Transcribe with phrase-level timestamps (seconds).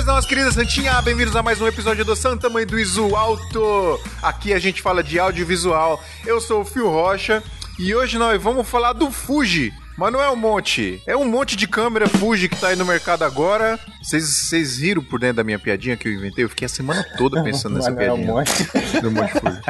[0.00, 4.00] saudações, nossa querida Santinha, bem-vindos a mais um episódio do Santa Mãe do Isu Alto.
[4.22, 6.02] Aqui a gente fala de audiovisual.
[6.24, 7.42] Eu sou o Fio Rocha
[7.78, 9.72] e hoje nós vamos falar do Fuji.
[10.00, 11.02] Mas não é um monte.
[11.06, 13.78] É um monte de câmera Fuji que tá aí no mercado agora.
[14.02, 16.42] Vocês riram por dentro da minha piadinha que eu inventei?
[16.42, 18.32] Eu fiquei a semana toda pensando nessa Mas não é um piadinha.
[18.32, 19.00] monte.
[19.02, 19.60] Do monte Fuji.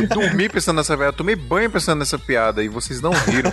[0.00, 3.52] Eu dormi pensando nessa piada, tomei banho pensando nessa piada e vocês não riram.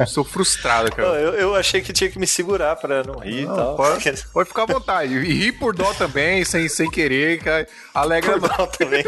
[0.00, 1.06] Eu sou frustrado, cara.
[1.20, 3.76] Eu, eu achei que tinha que me segurar pra não rir e Não, tal.
[3.76, 5.14] pode, pode ficar à vontade.
[5.14, 7.64] E rir por dó também, sem, sem querer, cara.
[7.94, 9.04] Alegra Por mal também.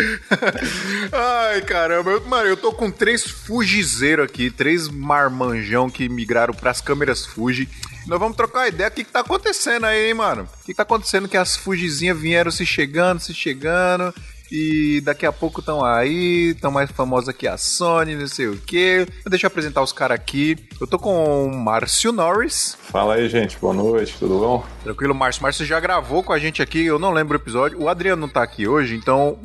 [1.12, 2.10] Ai, caramba.
[2.10, 7.68] Eu- Mano, eu tô com três Fujizeiro aqui, três marmanjão que migraram pras câmeras Fuji.
[8.06, 8.88] Nós vamos trocar ideia.
[8.88, 10.42] O que, que tá acontecendo aí, hein, mano?
[10.42, 14.14] O que, que tá acontecendo que as Fujizinhas vieram se chegando, se chegando.
[14.50, 18.58] E daqui a pouco estão aí, estão mais famosas que a Sony, não sei o
[18.58, 19.06] quê.
[19.26, 20.56] Deixa eu apresentar os caras aqui.
[20.80, 22.76] Eu tô com o Márcio Norris.
[22.80, 23.56] Fala aí, gente.
[23.58, 24.66] Boa noite, tudo bom?
[24.82, 25.42] Tranquilo, Márcio.
[25.42, 27.80] Márcio já gravou com a gente aqui, eu não lembro o episódio.
[27.80, 29.38] O Adriano não tá aqui hoje, então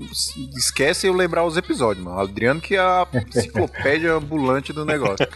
[0.57, 2.17] esquece eu lembrar os episódios, mano.
[2.17, 5.27] O Adriano que é a enciclopédia ambulante do negócio.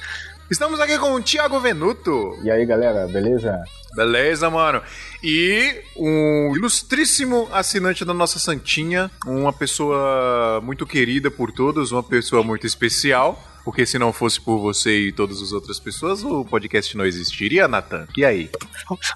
[0.50, 2.36] Estamos aqui com o Thiago Venuto.
[2.44, 3.64] E aí, galera, beleza?
[3.94, 4.82] Beleza, mano.
[5.24, 12.44] E um ilustríssimo assinante da nossa Santinha, uma pessoa muito querida por todos, uma pessoa
[12.44, 13.40] muito especial.
[13.64, 17.68] Porque se não fosse por você e todas as outras pessoas, o podcast não existiria,
[17.68, 18.08] Nathan.
[18.18, 18.50] E aí?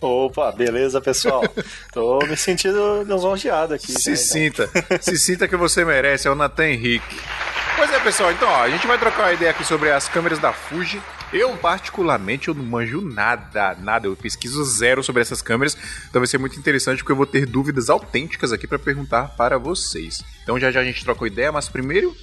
[0.02, 1.42] Opa, beleza, pessoal?
[1.92, 3.92] Tô me sentindo lisonjeado aqui.
[3.92, 4.68] Se né, então.
[4.68, 4.70] sinta,
[5.02, 7.16] se sinta que você merece, é o Nathan Henrique.
[7.76, 10.38] Pois é, pessoal, então ó, a gente vai trocar uma ideia aqui sobre as câmeras
[10.38, 11.02] da Fuji.
[11.34, 14.06] Eu, particularmente, eu não manjo nada, nada.
[14.06, 15.76] Eu pesquiso zero sobre essas câmeras,
[16.08, 19.58] então vai ser muito interessante porque eu vou ter dúvidas autênticas aqui pra perguntar para
[19.58, 20.24] vocês.
[20.44, 22.16] Então já já a gente troca ideia, mas primeiro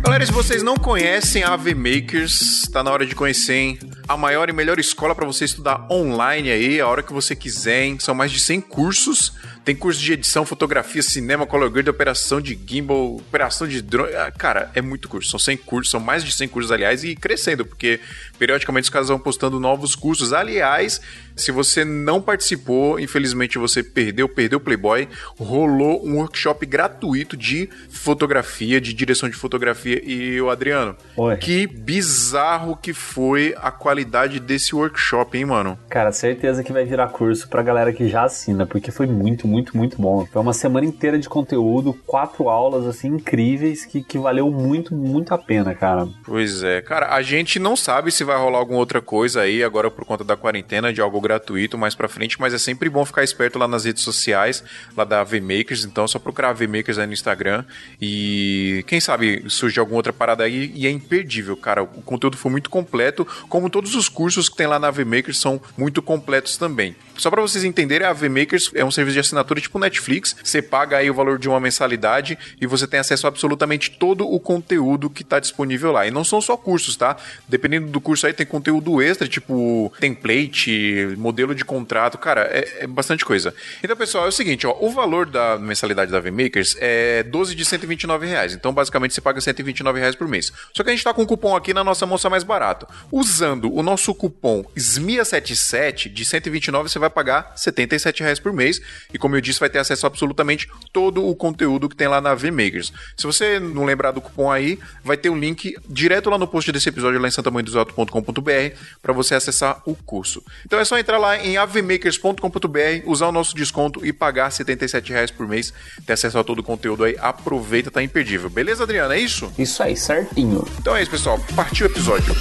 [0.00, 3.78] Galera, se vocês não conhecem a AV Makers, tá na hora de conhecer, hein?
[4.08, 7.82] A maior e melhor escola para você estudar online aí, a hora que você quiser,
[7.82, 7.98] hein?
[8.00, 9.34] São mais de 100 cursos.
[9.66, 14.14] Tem curso de edição, fotografia, cinema, color grade, operação de gimbal, operação de drone.
[14.14, 15.28] Ah, Cara, é muito curso.
[15.28, 17.98] São 100 cursos, são mais de 100 cursos, aliás, e crescendo, porque
[18.38, 20.32] periodicamente os caras vão postando novos cursos.
[20.32, 21.00] Aliás,
[21.34, 27.68] se você não participou, infelizmente você perdeu, perdeu o Playboy, rolou um workshop gratuito de
[27.90, 30.00] fotografia, de direção de fotografia.
[30.02, 31.36] E o Adriano, Oi.
[31.36, 35.78] que bizarro que foi a qualidade desse workshop, hein, mano?
[35.90, 39.55] Cara, certeza que vai virar curso pra galera que já assina, porque foi muito, muito,
[39.76, 40.26] muito bom.
[40.26, 45.32] Foi uma semana inteira de conteúdo, quatro aulas, assim, incríveis, que, que valeu muito, muito
[45.32, 46.08] a pena, cara.
[46.24, 49.90] Pois é, cara, a gente não sabe se vai rolar alguma outra coisa aí agora
[49.90, 53.22] por conta da quarentena, de algo gratuito mais pra frente, mas é sempre bom ficar
[53.22, 54.62] esperto lá nas redes sociais,
[54.96, 57.64] lá da VMakers, então é só procurar VMakers aí no Instagram
[58.00, 61.82] e quem sabe surge alguma outra parada aí e é imperdível, cara.
[61.82, 65.60] O conteúdo foi muito completo, como todos os cursos que tem lá na VMakers são
[65.76, 66.96] muito completos também.
[67.16, 70.96] Só pra vocês entenderem, a VMakers é um serviço de assinatura tipo Netflix, você paga
[70.96, 75.10] aí o valor de uma mensalidade e você tem acesso a absolutamente todo o conteúdo
[75.10, 76.06] que tá disponível lá.
[76.06, 77.16] E não são só cursos, tá?
[77.48, 82.86] Dependendo do curso aí tem conteúdo extra, tipo template, modelo de contrato, cara, é, é
[82.86, 83.54] bastante coisa.
[83.82, 87.64] Então, pessoal, é o seguinte, ó, o valor da mensalidade da VMakers é 12 de
[87.64, 88.54] 129 reais.
[88.54, 90.52] Então, basicamente, você paga 129 reais por mês.
[90.72, 92.86] Só que a gente tá com um cupom aqui na nossa moça mais barato.
[93.12, 98.80] Usando o nosso cupom SMIA77 de 129, você vai pagar 77 reais por mês.
[99.12, 102.20] E como eu disse, vai ter acesso a absolutamente todo o conteúdo que tem lá
[102.20, 102.92] na VMakers.
[103.16, 106.72] Se você não lembrar do cupom aí, vai ter um link direto lá no post
[106.72, 110.42] desse episódio lá em santamanhodosalto.com.br para você acessar o curso.
[110.64, 115.30] Então é só entrar lá em avmakers.com.br, usar o nosso desconto e pagar 77 reais
[115.30, 115.72] por mês,
[116.04, 117.16] ter acesso a todo o conteúdo aí.
[117.20, 118.48] Aproveita, tá imperdível.
[118.48, 119.14] Beleza, Adriana?
[119.14, 119.52] É isso?
[119.58, 120.66] Isso aí, certinho.
[120.78, 121.38] Então é isso, pessoal.
[121.54, 122.34] Partiu o episódio.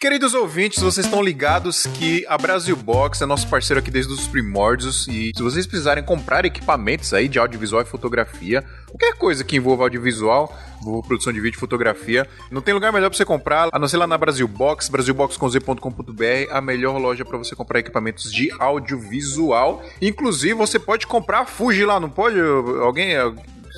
[0.00, 4.28] Queridos ouvintes, vocês estão ligados que a Brasil Box é nosso parceiro aqui desde os
[4.28, 9.56] primórdios e se vocês precisarem comprar equipamentos aí de audiovisual e fotografia, qualquer coisa que
[9.56, 10.56] envolva audiovisual,
[11.04, 14.06] produção de vídeo fotografia, não tem lugar melhor para você comprar, a não ser lá
[14.06, 19.82] na Brasil Box, brasilbox.com.br, a melhor loja para você comprar equipamentos de audiovisual.
[20.00, 22.38] Inclusive, você pode comprar Fuji lá, não pode?
[22.38, 23.16] Alguém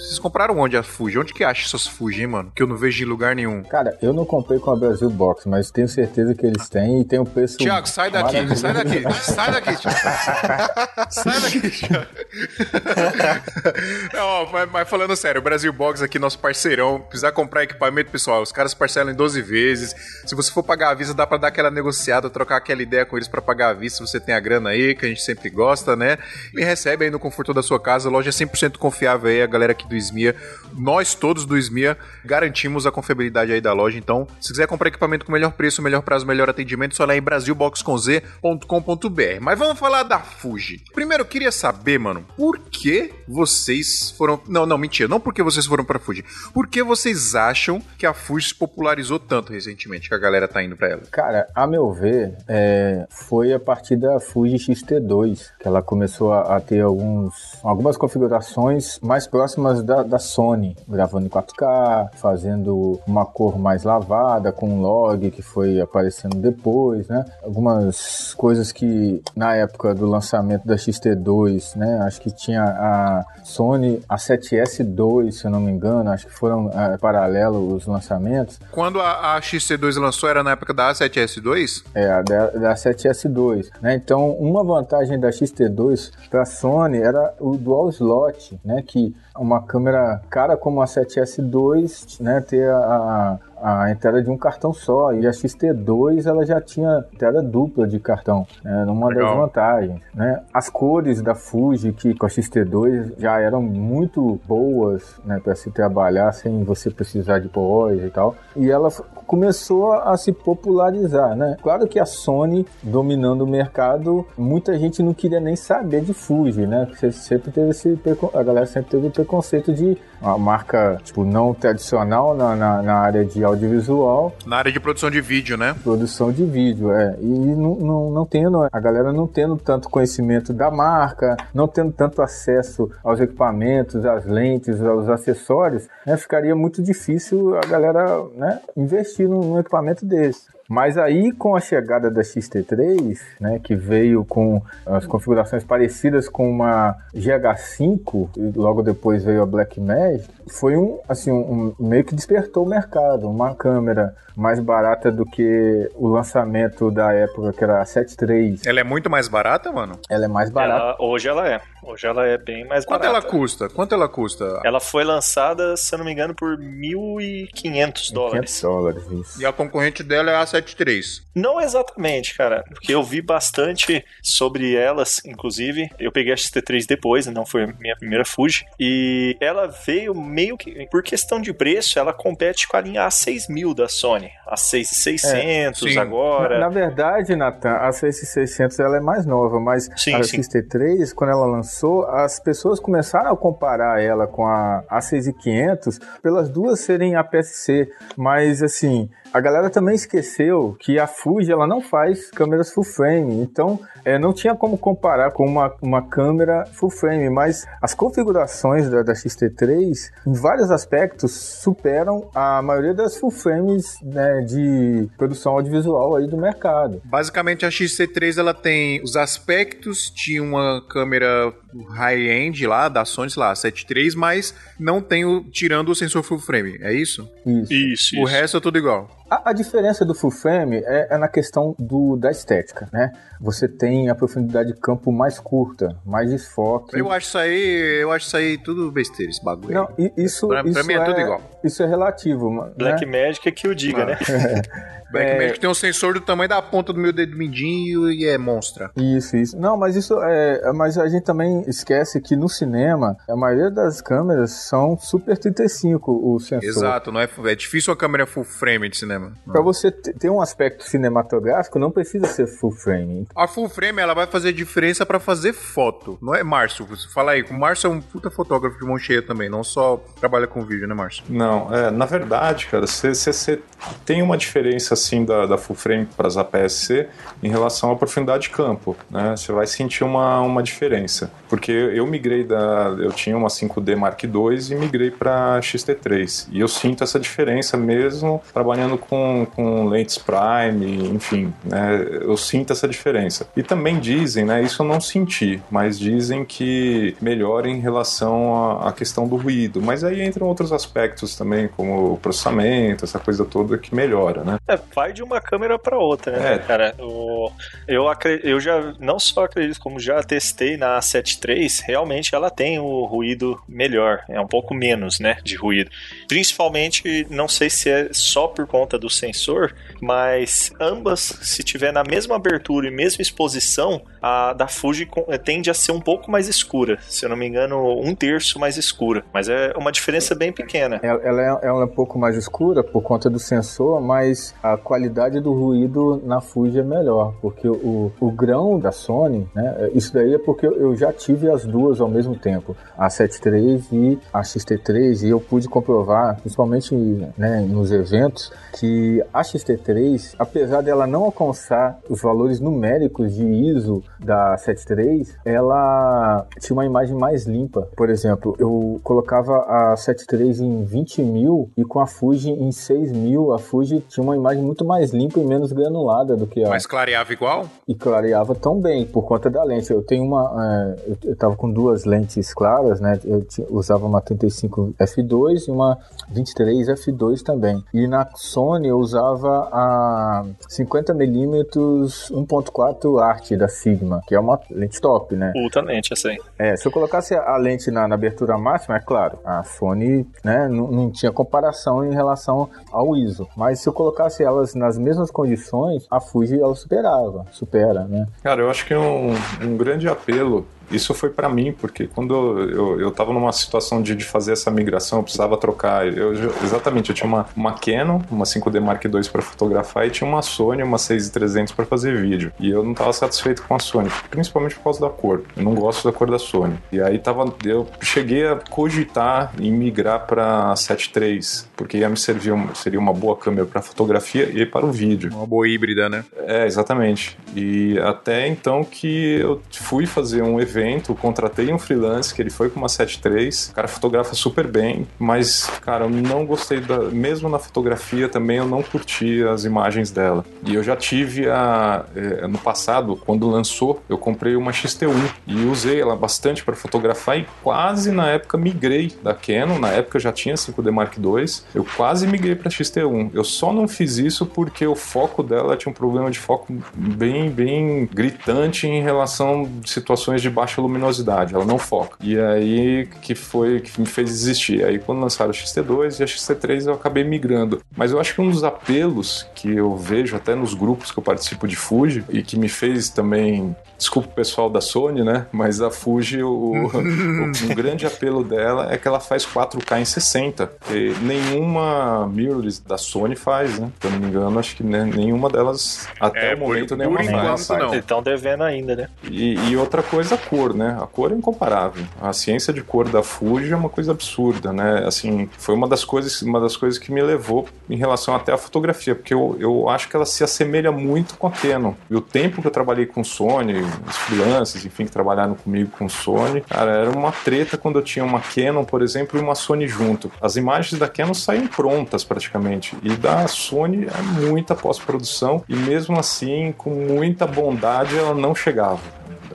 [0.01, 1.19] Vocês compraram onde a Fuji?
[1.19, 2.51] Onde que acha essas Fuji, hein, mano?
[2.57, 3.63] Que eu não vejo em lugar nenhum.
[3.65, 7.05] Cara, eu não comprei com a Brasil Box, mas tenho certeza que eles têm e
[7.05, 7.59] tem um preço.
[7.59, 9.99] Tiago, sai daqui, sai daqui, sai daqui, Thiago.
[11.13, 12.07] sai daqui, Thiago.
[14.15, 18.41] não, mas, mas, falando sério, o Brasil Box aqui, nosso parceirão, precisar comprar equipamento, pessoal,
[18.41, 19.95] os caras parcelam em 12 vezes.
[20.25, 23.19] Se você for pagar a vista, dá pra dar aquela negociada, trocar aquela ideia com
[23.19, 25.51] eles para pagar a vista, se você tem a grana aí, que a gente sempre
[25.51, 26.17] gosta, né?
[26.57, 29.90] E recebe aí no conforto da sua casa, loja 100% confiável aí, a galera aqui
[29.91, 30.35] do Esmia.
[30.73, 35.27] Nós todos do Esmia garantimos a confiabilidade aí da loja, então, se quiser comprar equipamento
[35.27, 39.41] com melhor preço, melhor prazo, melhor atendimento, só lá em brasilboxconz.com.br.
[39.41, 40.83] Mas vamos falar da Fuji.
[40.95, 44.41] Primeiro, eu queria saber, mano, por que vocês foram...
[44.49, 46.25] Não, não, mentira, não porque vocês foram pra Fuji.
[46.55, 50.63] Por que vocês acham que a Fuji se popularizou tanto recentemente, que a galera tá
[50.63, 51.03] indo pra ela?
[51.11, 56.57] Cara, a meu ver, é, foi a partir da Fuji X-T2 que ela começou a,
[56.57, 63.25] a, ter alguns, algumas configurações mais próximas da, da Sony, gravando em 4K, fazendo uma
[63.25, 67.25] cor mais lavada, com um log que foi aparecendo depois, né?
[67.43, 72.01] Algumas coisas que na época do lançamento da X-T2, né?
[72.03, 76.97] Acho que tinha a Sony A7S2, se eu não me engano, acho que foram é,
[76.97, 78.59] paralelos os lançamentos.
[78.71, 81.85] Quando a, a X-T2 lançou, era na época da A7S2?
[81.95, 83.95] É, a da, da 7S2, né?
[83.95, 88.83] Então, uma vantagem da X-T2 para a Sony era o dual slot, né?
[88.87, 92.41] Que uma câmera cara como a 7S2, né?
[92.41, 95.13] Ter a, a entrada de um cartão só.
[95.13, 99.27] E a XT2 ela já tinha entrada dupla de cartão, né, numa Legal.
[99.27, 100.01] das vantagens.
[100.15, 100.43] Né?
[100.53, 105.71] As cores da Fuji, que com a XT2 já eram muito boas né, para se
[105.71, 108.35] trabalhar sem você precisar de pós e tal.
[108.57, 108.91] E ela
[109.31, 111.57] começou a se popularizar, né?
[111.63, 116.67] Claro que a Sony dominando o mercado, muita gente não queria nem saber de Fuji,
[116.67, 116.89] né?
[116.93, 117.97] Você sempre teve esse
[118.35, 122.95] a galera sempre teve o preconceito de uma marca tipo não tradicional na, na, na
[122.95, 124.35] área de audiovisual.
[124.45, 125.77] Na área de produção de vídeo, né?
[125.81, 127.17] Produção de vídeo, é.
[127.21, 131.93] E não, não, não tendo, a galera não tendo tanto conhecimento da marca, não tendo
[131.93, 138.61] tanto acesso aos equipamentos, às lentes, aos acessórios, né, ficaria muito difícil a galera né,
[138.77, 140.49] investir num, num equipamento desse.
[140.71, 146.49] Mas aí, com a chegada da XT3, né, que veio com as configurações parecidas com
[146.49, 152.65] uma GH5, e logo depois veio a Blackmagic, foi um, assim, um, meio que despertou
[152.65, 153.29] o mercado.
[153.29, 158.63] Uma câmera mais barata do que o lançamento da época, que era a 7.3.
[158.67, 159.99] Ela é muito mais barata, mano?
[160.09, 160.81] Ela é mais barata.
[160.81, 161.61] Ela, hoje ela é.
[161.83, 163.21] Hoje ela é bem mais Quanto barata.
[163.21, 163.69] Quanto ela custa?
[163.69, 164.61] Quanto ela custa?
[164.65, 168.59] Ela foi lançada, se eu não me engano, por 1.500 dólares.
[168.59, 169.43] 500 dólares, isso.
[169.43, 171.23] E a concorrente dela é a 7.3.
[171.35, 172.65] Não exatamente, cara.
[172.69, 175.89] Porque eu vi bastante sobre elas, inclusive.
[175.99, 178.65] Eu peguei a XT3 depois, não foi a minha primeira Fuji.
[178.79, 183.75] E ela veio meio que, por questão de preço, ela compete com a linha A6000
[183.75, 184.31] da Sony.
[184.47, 186.59] A 6600 é, agora.
[186.59, 191.31] Na, na verdade, Nathan, a 6600 ela é mais nova, mas sim, a XT3, quando
[191.31, 197.89] ela lançou, as pessoas começaram a comparar ela com a A6500 pelas duas serem APS-C,
[198.17, 203.41] mas assim, a galera também esqueceu que a Fuji ela não faz câmeras full frame,
[203.41, 208.91] então é, não tinha como comparar com uma, uma câmera full frame, mas as configurações
[208.91, 215.53] da, da XT3 em vários aspectos superam a maioria das full frames né, de produção
[215.53, 217.01] audiovisual aí do mercado.
[217.05, 221.53] Basicamente a XT3 ela tem os aspectos de uma câmera
[221.91, 226.79] high-end lá da Sony, lá, 7.3, mas não tem o tirando o sensor full frame,
[226.81, 227.31] é isso?
[227.47, 227.73] Isso.
[227.73, 228.17] Isso.
[228.17, 228.25] O isso.
[228.25, 229.09] resto é tudo igual.
[229.31, 233.13] A, a, diferença do full frame é, é, na questão do, da estética, né?
[233.41, 236.99] Você tem a profundidade de campo mais curta, mais desfoque.
[236.99, 239.73] Eu acho isso aí, eu acho isso aí tudo besteira, esse bagulho.
[239.73, 241.41] Não, isso, pra, isso pra mim é, é, tudo igual.
[241.63, 242.73] Isso é relativo, né?
[242.77, 244.07] Black Magic é que o diga, ah.
[244.07, 244.19] né?
[245.11, 245.39] Black é...
[245.39, 248.91] Magic tem um sensor do tamanho da ponta do meu dedo mindinho e é monstra.
[248.97, 249.59] Isso, isso.
[249.59, 250.73] Não, mas isso é.
[250.73, 256.11] Mas a gente também esquece que no cinema, a maioria das câmeras são Super 35
[256.11, 256.69] o sensor.
[256.69, 259.33] Exato, não é, é difícil a câmera full frame de cinema.
[259.47, 263.27] Para você ter um aspecto cinematográfico, não precisa ser full frame.
[263.35, 266.87] A full frame ela vai fazer diferença para fazer foto, não é, Márcio?
[267.13, 270.47] Fala aí, o Márcio é um puta fotógrafo de mão cheia também, não só trabalha
[270.47, 271.25] com vídeo, né, Márcio?
[271.29, 273.61] Não, é, na verdade, cara, você
[274.05, 277.09] tem uma diferença assim da, da full frame para as APS-C
[277.43, 279.35] em relação à profundidade de campo, né?
[279.37, 281.31] Você vai sentir uma, uma diferença.
[281.51, 282.95] Porque eu migrei da.
[282.97, 284.31] Eu tinha uma 5D Mark II
[284.71, 286.47] e migrei para XT3.
[286.53, 292.07] E eu sinto essa diferença mesmo trabalhando com, com lentes Prime, enfim, né?
[292.21, 293.49] Eu sinto essa diferença.
[293.57, 294.63] E também dizem, né?
[294.63, 299.83] Isso eu não senti, mas dizem que melhora em relação à, questão do ruído.
[299.83, 304.59] Mas aí entram outros aspectos também, como o processamento, essa coisa toda que melhora, né?
[304.69, 306.59] É, vai de uma câmera para outra, né, é.
[306.59, 306.95] cara?
[307.01, 307.51] O,
[307.89, 308.05] eu,
[308.45, 311.01] eu já não só acredito, como já testei na
[311.41, 315.91] A73, realmente ela tem o ruído melhor, é um pouco menos, né, de ruído.
[316.29, 322.05] Principalmente, não sei se é só por conta do sensor, mas ambas, se tiver na
[322.05, 325.09] mesma abertura e mesma exposição, a da Fuji
[325.45, 326.99] tende a ser um pouco mais escura.
[327.09, 329.25] Se eu não me engano, um terço mais escura.
[329.33, 331.01] Mas é uma diferença bem pequena.
[331.03, 334.77] Ela, ela, é, ela é um pouco mais escura por conta do sensor, mas a
[334.77, 340.13] qualidade do ruído na Fuji é melhor, porque o, o grão da Sony, né, isso
[340.13, 344.41] daí é porque eu já tive as duas ao mesmo tempo, a 73 e a
[344.41, 346.95] XT3, e eu pude comprovar, principalmente
[347.37, 354.03] né, nos eventos, que a XT3, apesar dela não alcançar os valores numéricos de ISO
[354.19, 357.89] da 73, ela tinha uma imagem mais limpa.
[357.97, 363.13] Por exemplo, eu colocava a 73 em 20 mil e com a Fuji em 6
[363.13, 366.69] mil, a Fuji tinha uma imagem muito mais limpa e menos granulada do que a.
[366.69, 367.67] Mas clareava igual?
[367.87, 369.91] E clareava tão bem, por conta da lente.
[369.93, 370.97] Eu tenho uma.
[370.97, 373.19] É, eu tava com duas lentes claras, né?
[373.25, 375.99] Eu usava uma 35 f2 e uma
[376.31, 377.83] 23 f2 também.
[377.93, 385.01] E na Sony eu usava a 50mm 1.4 Art da Sigma, que é uma lente
[385.01, 385.53] top, né?
[385.53, 386.39] Puta lente, aí.
[386.59, 390.69] É, se eu colocasse a lente na, na abertura máxima, é claro, a Sony né,
[390.69, 393.49] não tinha comparação em relação ao ISO.
[393.57, 398.27] Mas se eu colocasse elas nas mesmas condições, a Fuji ela superava, supera, né?
[398.43, 399.33] Cara, eu acho que um,
[399.63, 404.15] um grande apelo isso foi para mim, porque quando eu, eu tava numa situação de,
[404.15, 406.07] de fazer essa migração, eu precisava trocar.
[406.21, 406.33] Eu,
[406.65, 410.43] exatamente, eu tinha uma, uma Canon, uma 5D Mark II para fotografar e tinha uma
[410.43, 412.53] Sony, uma 6300 para fazer vídeo.
[412.59, 415.43] E eu não tava satisfeito com a Sony, principalmente por causa da cor.
[415.57, 416.77] Eu não gosto da cor da Sony.
[416.93, 422.51] E aí tava, eu cheguei a cogitar em migrar para 7.3, porque ia me servir
[422.75, 425.31] seria uma boa câmera para fotografia e para o vídeo.
[425.33, 426.25] Uma boa híbrida, né?
[426.37, 427.39] É, exatamente.
[427.55, 432.71] E até então que eu fui fazer um evento contratei um freelance que ele foi
[432.71, 436.99] com uma 7.3, o cara fotografa super bem, mas, cara, não gostei da.
[437.11, 440.45] Mesmo na fotografia também eu não curti as imagens dela.
[440.65, 442.05] E eu já tive a.
[442.17, 447.39] Eh, no passado, quando lançou, eu comprei uma XT1 e usei ela bastante para fotografar
[447.39, 451.45] e quase na época migrei da Canon, na época eu já tinha 5D Mark II,
[451.75, 453.31] eu quase migrei para XT1.
[453.35, 457.51] Eu só não fiz isso porque o foco dela tinha um problema de foco bem,
[457.51, 462.17] bem gritante em relação a situações de baixa baixa luminosidade, ela não foca.
[462.21, 464.85] E aí que foi que me fez desistir.
[464.85, 467.81] Aí quando lançaram o XT2 e a XT3 eu acabei migrando.
[467.97, 471.23] Mas eu acho que um dos apelos que eu vejo até nos grupos que eu
[471.23, 475.47] participo de Fuji e que me fez também desculpa o pessoal da Sony, né?
[475.53, 480.05] Mas a Fuji, o, o, o, grande apelo dela é que ela faz 4K em
[480.05, 480.73] 60.
[480.91, 483.93] E nenhuma mirrorless da Sony faz, né?
[484.01, 487.19] Se eu não me engano, acho que nenhuma delas, até é, o momento, por, nenhuma
[487.19, 487.69] por faz.
[487.69, 487.95] Não.
[487.95, 489.09] Estão devendo ainda, né?
[489.23, 490.99] E, e, outra coisa, a cor, né?
[491.01, 492.03] A cor é incomparável.
[492.21, 495.05] A ciência de cor da Fuji é uma coisa absurda, né?
[495.07, 498.57] Assim, foi uma das coisas, uma das coisas que me levou em relação até à
[498.57, 501.93] fotografia, porque eu, eu acho que ela se assemelha muito com a Canon.
[502.11, 506.09] E o tempo que eu trabalhei com Sony, os freelancers, enfim, que trabalharam comigo com
[506.09, 509.87] Sony, cara, era uma treta quando eu tinha uma Canon, por exemplo, e uma Sony
[509.87, 510.31] junto.
[510.41, 516.19] As imagens da Canon saem prontas praticamente, e da Sony é muita pós-produção, e mesmo
[516.19, 519.01] assim, com muita bondade, ela não chegava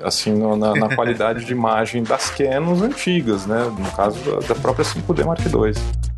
[0.03, 3.63] assim, na, na, qualidade de imagem das Canons antigas, né?
[3.77, 6.14] No caso da, da própria 5D Mark II.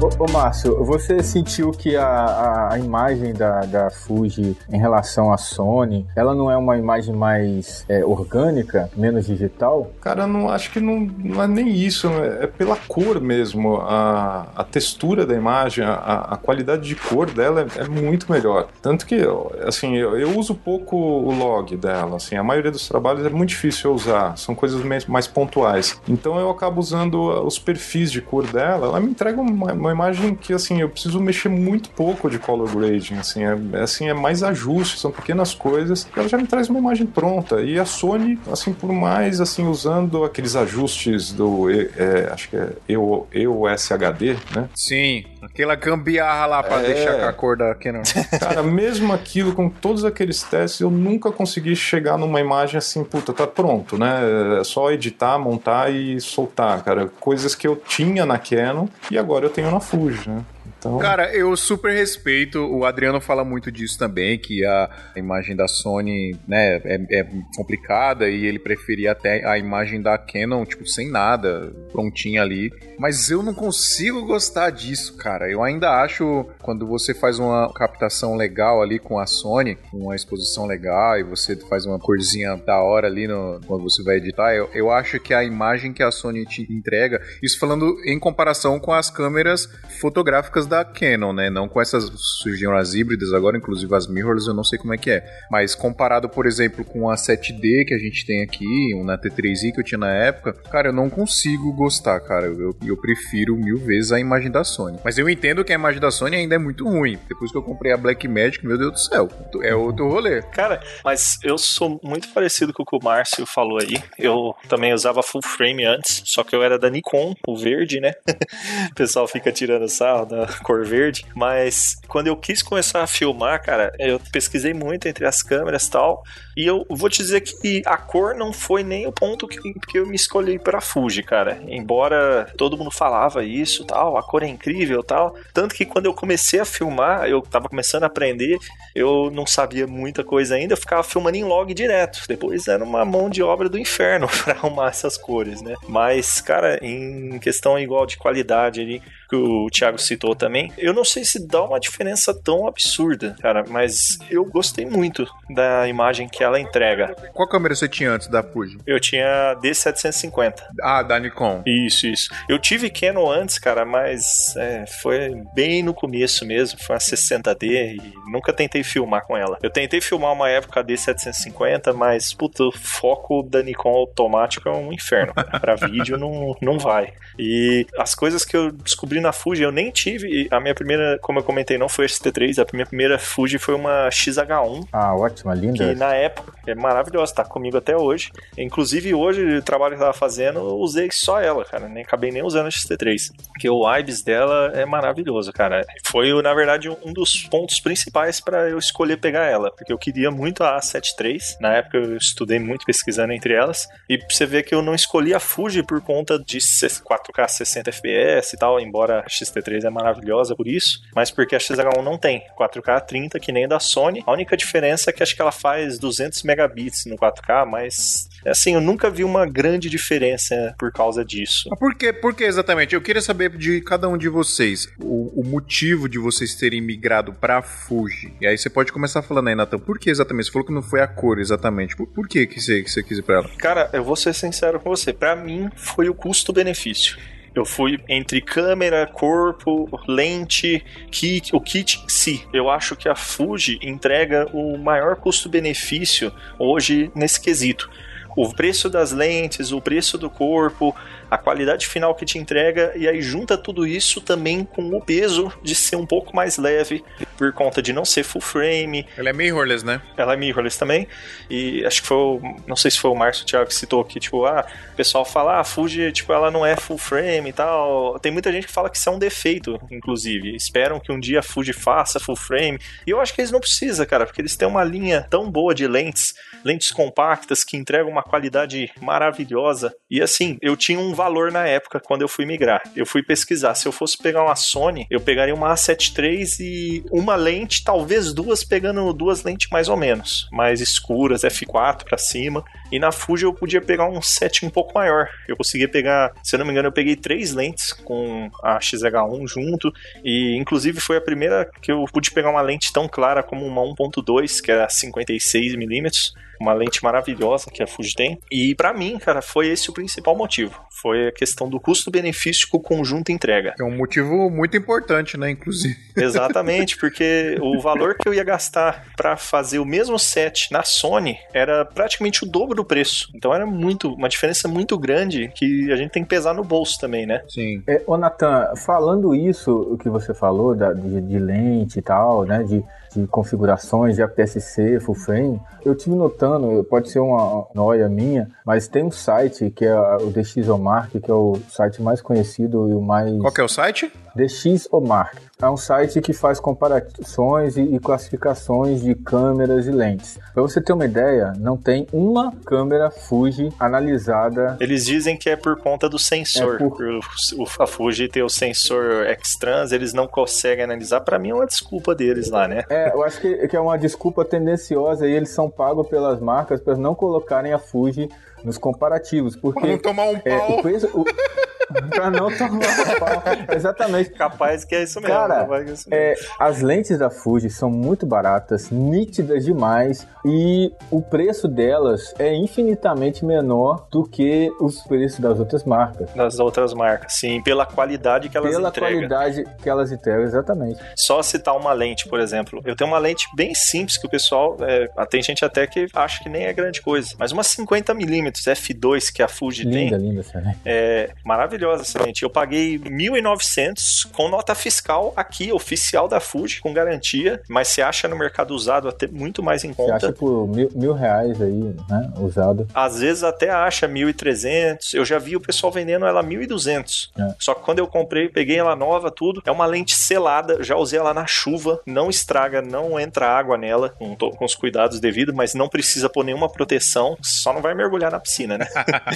[0.00, 6.06] Ô, Márcio, você sentiu que a, a, imagem da, da Fuji em relação à Sony,
[6.14, 9.90] ela não é uma imagem mais é, orgânica, menos digital?
[10.00, 12.38] Cara, não acho que não, não é nem isso, né?
[12.42, 13.78] é pela cor mesmo.
[13.78, 18.68] A, a textura da imagem, a, a qualidade de cor dela é, é, muito melhor.
[18.80, 19.20] Tanto que,
[19.66, 23.50] assim, eu, eu, uso pouco o log dela, assim, a maioria dos trabalhos é muito
[23.50, 26.00] difícil eu usar, são coisas mais, mais pontuais.
[26.08, 30.18] Então eu acabo usando os perfis de cor dela, ela me entrega uma, uma imagem
[30.18, 34.08] imagem que assim eu preciso mexer muito pouco de color grading, assim é, é assim
[34.08, 36.08] é mais ajuste, são pequenas coisas.
[36.14, 37.60] E ela já me traz uma imagem pronta.
[37.60, 42.72] E a Sony, assim por mais assim usando aqueles ajustes do é, acho que é
[42.88, 44.68] EOS HD, né?
[44.74, 45.24] Sim.
[45.52, 46.94] Aquela gambiarra lá pra É.
[46.94, 48.02] deixar com a cor da Canon.
[48.38, 53.32] Cara, mesmo aquilo, com todos aqueles testes, eu nunca consegui chegar numa imagem assim, puta,
[53.32, 54.20] tá pronto, né?
[54.60, 57.08] É só editar, montar e soltar, cara.
[57.18, 60.42] Coisas que eu tinha na Canon e agora eu tenho na Fuji, né?
[60.78, 62.60] Então, Cara, eu super respeito.
[62.60, 68.28] O Adriano fala muito disso também, que a imagem da Sony, né, é, é complicada
[68.28, 72.70] e ele preferia até a imagem da Canon, tipo, sem nada, prontinha ali.
[72.98, 75.50] Mas eu não consigo gostar disso, cara.
[75.50, 80.66] Eu ainda acho, quando você faz uma captação legal ali com a Sony, uma exposição
[80.66, 84.70] legal, e você faz uma corzinha da hora ali no, quando você vai editar, eu,
[84.72, 88.92] eu acho que a imagem que a Sony te entrega, isso falando em comparação com
[88.92, 89.68] as câmeras
[90.00, 91.50] fotográficas da Canon, né?
[91.50, 94.98] Não com essas surgiram as híbridas agora, inclusive as mirrorless, eu não sei como é
[94.98, 95.24] que é.
[95.50, 99.80] Mas comparado, por exemplo, com a 7D que a gente tem aqui, uma T3i que
[99.80, 102.46] eu tinha na época, cara, eu não consigo gostar, cara.
[102.46, 104.98] Eu, eu prefiro mil vezes a imagem da Sony.
[105.04, 107.18] Mas eu entendo que a imagem da Sony ainda é muito ruim.
[107.28, 109.28] Depois que eu comprei a Blackmagic, meu Deus do céu,
[109.62, 110.42] é outro rolê.
[110.42, 114.02] Cara, mas eu sou muito parecido com o que o Márcio falou aí.
[114.18, 118.12] Eu também usava full frame antes, só que eu era da Nikon, o verde, né?
[118.90, 121.24] o pessoal fica tirando sarro da cor verde.
[121.34, 125.90] Mas quando eu quis começar a filmar, cara, eu pesquisei muito entre as câmeras e
[125.90, 126.22] tal.
[126.58, 129.96] E eu vou te dizer que a cor não foi nem o ponto que, que
[129.96, 131.62] eu me escolhi para Fuji, cara.
[131.68, 135.36] Embora todo mundo falava isso, tal, a cor é incrível, tal.
[135.54, 138.58] Tanto que quando eu comecei a filmar, eu tava começando a aprender,
[138.92, 142.24] eu não sabia muita coisa ainda, eu ficava filmando em log direto.
[142.26, 145.76] Depois era uma mão de obra do inferno para arrumar essas cores, né?
[145.86, 151.04] Mas, cara, em questão igual de qualidade ali, que o Thiago citou também, eu não
[151.04, 156.42] sei se dá uma diferença tão absurda, cara, mas eu gostei muito da imagem que
[156.48, 157.14] ela entrega.
[157.32, 158.78] Qual câmera você tinha antes da Fuji?
[158.86, 160.54] Eu tinha D750.
[160.82, 161.62] Ah, da Nikon.
[161.66, 162.30] Isso, isso.
[162.48, 166.78] Eu tive Canon antes, cara, mas é, foi bem no começo mesmo.
[166.82, 169.58] Foi uma 60D e nunca tentei filmar com ela.
[169.62, 174.72] Eu tentei filmar uma época a D750, mas, puta, o foco da Nikon automático é
[174.72, 175.32] um inferno.
[175.60, 177.12] Pra vídeo não, não vai.
[177.38, 180.48] E as coisas que eu descobri na Fuji, eu nem tive.
[180.50, 182.58] A minha primeira, como eu comentei, não foi a ST3.
[182.58, 184.88] A minha primeira Fuji foi uma XH1.
[184.92, 185.88] Ah, ótima, linda.
[185.88, 188.30] Que na época é maravilhosa, tá comigo até hoje.
[188.56, 191.88] Inclusive, hoje, o trabalho que eu tava fazendo, eu usei só ela, cara.
[191.88, 193.32] Nem acabei nem usando a XT3.
[193.52, 195.84] Porque o IBIS dela é maravilhoso, cara.
[196.06, 199.70] Foi, na verdade, um dos pontos principais para eu escolher pegar ela.
[199.70, 201.56] Porque eu queria muito a A73.
[201.60, 203.88] Na época eu estudei muito pesquisando entre elas.
[204.08, 208.54] E você vê que eu não escolhi a Fuji por conta de 4K 60 FPS
[208.54, 212.44] e tal, embora a XT3 é maravilhosa por isso, mas porque a XH1 não tem
[212.58, 214.22] 4K 30 que nem da Sony.
[214.26, 218.74] A única diferença é que acho que ela faz 200 megabits no 4K, mas assim,
[218.74, 221.68] eu nunca vi uma grande diferença por causa disso.
[221.70, 222.12] Mas por quê?
[222.12, 222.94] Por que exatamente?
[222.94, 227.32] Eu queria saber de cada um de vocês o, o motivo de vocês terem migrado
[227.32, 228.34] pra Fuji.
[228.40, 230.46] E aí você pode começar falando aí, Nathan, por que exatamente?
[230.46, 231.96] Você falou que não foi a cor exatamente.
[231.96, 233.50] Por, por que, que, você, que você quis ir pra ela?
[233.58, 235.12] Cara, eu vou ser sincero com você.
[235.12, 237.18] Para mim, foi o custo-benefício.
[237.54, 242.46] Eu fui entre câmera, corpo, lente, kit, o kit em si.
[242.52, 247.90] Eu acho que a Fuji entrega o maior custo-benefício hoje nesse quesito.
[248.36, 250.94] O preço das lentes, o preço do corpo,
[251.30, 255.52] a qualidade final que te entrega, e aí junta tudo isso também com o peso
[255.62, 257.04] de ser um pouco mais leve,
[257.36, 259.06] por conta de não ser full frame.
[259.16, 260.02] Ela é mirrorless, né?
[260.16, 261.06] Ela é mirrorless também.
[261.48, 264.18] E acho que foi o, não sei se foi o Márcio Thiago que citou que,
[264.18, 268.18] tipo, ah, o pessoal fala, ah, Fuji, tipo, ela não é full frame e tal.
[268.18, 270.54] Tem muita gente que fala que isso é um defeito, inclusive.
[270.56, 272.78] Esperam que um dia a Fuji faça full frame.
[273.06, 275.74] E eu acho que eles não precisam, cara, porque eles têm uma linha tão boa
[275.74, 279.94] de lentes, lentes compactas que entregam uma qualidade maravilhosa.
[280.10, 282.80] E assim, eu tinha um valor na época quando eu fui migrar.
[282.94, 283.74] Eu fui pesquisar.
[283.74, 288.32] Se eu fosse pegar uma Sony, eu pegaria uma A7 III e uma lente, talvez
[288.32, 292.64] duas, pegando duas lentes mais ou menos, mais escuras, F4 para cima.
[292.92, 295.28] E na Fuji eu podia pegar um set um pouco maior.
[295.48, 299.48] Eu conseguia pegar, se eu não me engano, eu peguei três lentes com a XH1
[299.48, 299.92] junto.
[300.24, 303.82] E inclusive foi a primeira que eu pude pegar uma lente tão clara como uma
[303.82, 308.38] 1.2, que era 56mm uma lente maravilhosa que a Fuji tem.
[308.50, 310.80] E para mim, cara, foi esse o principal motivo.
[311.08, 313.74] Foi a questão do custo-benefício que o conjunto entrega.
[313.80, 315.96] É um motivo muito importante, né, inclusive.
[316.14, 321.38] Exatamente, porque o valor que eu ia gastar para fazer o mesmo set na Sony
[321.54, 323.30] era praticamente o dobro do preço.
[323.34, 327.00] Então era muito, uma diferença muito grande que a gente tem que pesar no bolso
[327.00, 327.42] também, né?
[327.48, 327.82] Sim.
[327.86, 332.44] É, ô Natan, falando isso, o que você falou da, de, de lente e tal,
[332.44, 338.08] né, de, de configurações de APS-C, full frame, eu tive notando, pode ser uma noia
[338.08, 342.88] minha, mas tem um site que é o DxOMark, que é o site mais conhecido
[342.90, 343.36] e o mais...
[343.38, 344.12] Qual que é o site?
[344.34, 345.47] DxOMark.
[345.60, 350.38] É um site que faz comparações e, e classificações de câmeras e lentes.
[350.54, 354.76] Para você ter uma ideia, não tem uma câmera Fuji analisada.
[354.78, 356.76] Eles dizem que é por conta do sensor.
[356.76, 357.02] É por...
[357.02, 361.22] o, a Fuji ter o sensor X-Trans, eles não conseguem analisar.
[361.22, 362.84] Para mim é uma desculpa deles lá, né?
[362.88, 366.80] É, eu acho que, que é uma desculpa tendenciosa e eles são pagos pelas marcas
[366.80, 368.28] para não colocarem a Fuji
[368.68, 369.56] nos comparativos.
[369.56, 370.52] Porque, pra não tomar um pau.
[370.52, 371.24] É, o preço, o,
[372.10, 373.74] pra não tomar um pau.
[373.74, 374.30] Exatamente.
[374.30, 375.34] Capaz que é isso mesmo.
[375.34, 376.12] Cara, é isso mesmo.
[376.12, 382.54] É, as lentes da Fuji são muito baratas, nítidas demais e o preço delas é
[382.54, 386.30] infinitamente menor do que os preços das outras marcas.
[386.32, 389.20] Das outras marcas, sim, pela qualidade que elas pela entregam.
[389.20, 391.00] Pela qualidade que elas entregam, exatamente.
[391.16, 392.80] Só citar uma lente, por exemplo.
[392.84, 396.42] Eu tenho uma lente bem simples que o pessoal, é, tem gente até que acha
[396.42, 398.14] que nem é grande coisa, mas uma 50
[398.58, 400.04] milímetros f2 que a Fuji linda, tem.
[400.04, 400.78] Linda, linda essa lente.
[400.84, 402.42] É maravilhosa essa lente.
[402.42, 408.28] Eu paguei 1.900 com nota fiscal aqui, oficial da Fuji, com garantia, mas você acha
[408.28, 410.18] no mercado usado até muito mais em conta.
[410.18, 412.86] Você acha por mil, mil reais aí, né, usado.
[412.94, 415.14] Às vezes até acha 1.300.
[415.14, 417.30] Eu já vi o pessoal vendendo ela 1.200.
[417.38, 417.54] É.
[417.58, 419.62] Só que quando eu comprei, peguei ela nova, tudo.
[419.64, 424.10] É uma lente selada, já usei ela na chuva, não estraga, não entra água nela,
[424.10, 428.30] com, com os cuidados devidos, mas não precisa pôr nenhuma proteção, só não vai mergulhar
[428.30, 428.86] na piscina, né?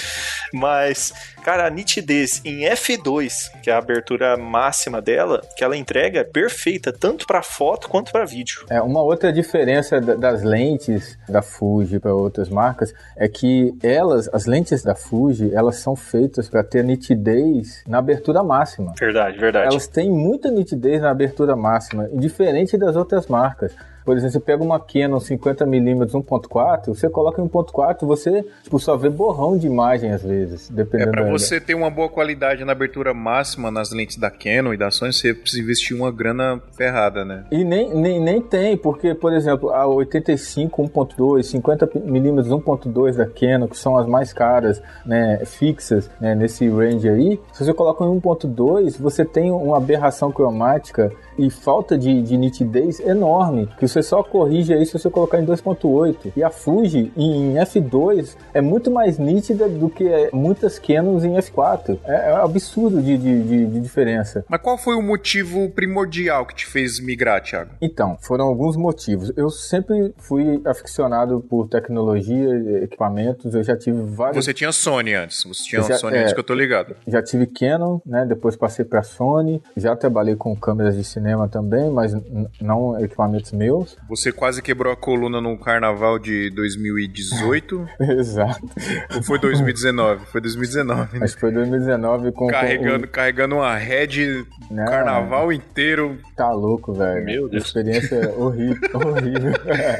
[0.53, 6.21] mas, cara, a nitidez em F2, que é a abertura máxima dela, que ela entrega
[6.21, 8.65] é perfeita, tanto para foto quanto para vídeo.
[8.71, 14.47] É, uma outra diferença das lentes da Fuji para outras marcas é que elas, as
[14.47, 18.95] lentes da Fuji, elas são feitas para ter nitidez na abertura máxima.
[18.99, 19.67] Verdade, verdade.
[19.67, 23.75] Elas têm muita nitidez na abertura máxima, diferente das outras marcas.
[24.05, 28.97] Por exemplo, você pega uma Canon 50mm 1.4, você coloca em 1.4, você tipo, só
[28.97, 31.11] vê borrão de imagem às vezes, dependendo.
[31.11, 34.77] É, para você ter uma boa qualidade na abertura máxima nas lentes da Canon e
[34.77, 37.45] da Sony, você precisa investir uma grana ferrada, né?
[37.51, 43.69] E nem, nem, nem tem, porque, por exemplo, a 85 1.2, 50mm 1.2 da Canon,
[43.69, 48.21] que são as mais caras, né, fixas, né, nesse range aí, se você coloca em
[48.21, 54.23] 1.2, você tem uma aberração cromática e falta de, de nitidez enorme, que você só
[54.23, 56.33] corrige aí se você colocar em 2.8.
[56.37, 61.99] E a Fuji em F2 é muito mais nítida do que muitas Canons em F4.
[62.05, 64.45] É, é um absurdo de, de, de, de, diferença.
[64.49, 67.73] Mas qual foi o motivo primordial que te fez migrar, Thiago?
[67.81, 69.33] Então, foram alguns motivos.
[69.37, 74.45] Eu sempre fui aficionado por tecnologia, equipamentos, eu já tive vários...
[74.45, 76.95] Você tinha Sony antes, você tinha já, Sony é, antes que eu tô ligado.
[77.07, 81.91] Já tive Canon, né, depois passei pra Sony, já trabalhei com câmeras de cinema também,
[81.91, 82.13] mas
[82.61, 83.97] não equipamentos meus.
[84.09, 87.89] Você quase quebrou a coluna no carnaval de 2018.
[88.19, 88.69] Exato.
[89.15, 90.27] Ou foi 2019?
[90.27, 91.19] Foi 2019.
[91.19, 91.25] Né?
[91.25, 92.47] Acho que foi 2019 com.
[92.49, 93.13] Carregando, com...
[93.13, 96.19] carregando uma head no carnaval inteiro.
[96.37, 97.25] Tá louco, velho.
[97.25, 97.65] Meu Deus.
[97.65, 98.91] Experiência horrível.
[98.95, 99.53] horrível.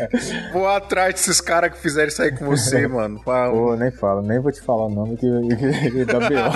[0.53, 3.21] Vou atrás desses caras que fizeram isso aí com você, mano.
[3.25, 6.51] Pô, nem falo, nem vou te falar o nome que, que, que dá B.O.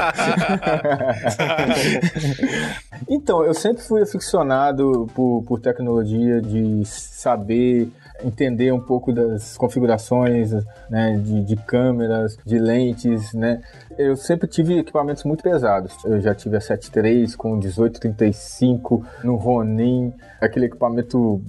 [3.09, 4.56] então, eu sempre fui aficionado
[5.15, 7.89] por, por tecnologia de saber
[8.25, 10.53] entender um pouco das configurações
[10.89, 13.61] né, de, de câmeras, de lentes, né?
[13.99, 15.93] Eu sempre tive equipamentos muito pesados.
[16.05, 21.41] Eu já tive a 7.3 com 1835 no Ronin, aquele equipamento